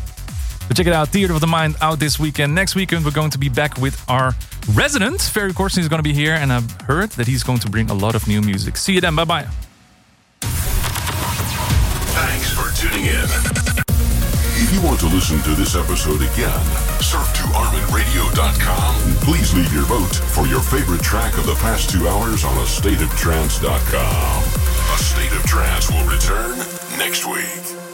But 0.68 0.78
check 0.78 0.88
it 0.88 0.94
out, 0.94 1.10
Theater 1.10 1.34
of 1.34 1.42
the 1.42 1.48
Mind 1.48 1.76
out 1.82 2.00
this 2.00 2.20
weekend. 2.20 2.56
Next 2.56 2.76
weekend, 2.76 3.06
we're 3.06 3.12
going 3.12 3.30
to 3.32 3.38
be 3.38 3.50
back 3.50 3.78
with 3.78 4.04
our 4.10 4.34
resident. 4.74 5.22
Ferry 5.22 5.54
Corsten 5.54 5.80
is 5.80 5.88
going 5.88 6.00
to 6.00 6.04
be 6.04 6.14
here, 6.14 6.34
and 6.34 6.52
I've 6.52 6.70
heard 6.82 7.12
that 7.12 7.28
he's 7.28 7.44
going 7.44 7.60
to 7.60 7.70
bring 7.70 7.90
a 7.90 7.94
lot 7.94 8.16
of 8.16 8.28
new 8.28 8.42
music. 8.42 8.78
See 8.78 8.94
you 8.94 9.02
then. 9.02 9.16
Bye 9.16 9.26
bye. 9.26 9.48
Thanks 12.16 12.52
for 12.54 12.72
tuning 12.82 13.06
in. 13.06 13.26
If 14.58 14.74
you 14.74 14.82
want 14.82 15.00
to 15.02 15.08
listen 15.08 15.40
to 15.44 15.52
this 15.52 15.76
episode 15.76 16.22
again, 16.22 16.64
surf 17.02 17.28
to 17.36 17.44
ArminRadio.com 17.54 18.96
and 19.04 19.16
please 19.18 19.54
leave 19.54 19.72
your 19.74 19.84
vote 19.84 20.16
for 20.16 20.48
your 20.48 20.62
favorite 20.62 21.02
track 21.02 21.38
of 21.38 21.46
the 21.46 21.56
past 21.56 21.90
two 21.90 22.08
hours 22.08 22.44
on 22.44 22.56
AstateOfTrance.com. 22.56 24.44
A 24.94 24.98
State 24.98 25.34
of 25.34 25.44
Trance 25.46 25.92
will 25.92 26.06
return 26.06 26.58
next 26.98 27.26
week. 27.28 27.85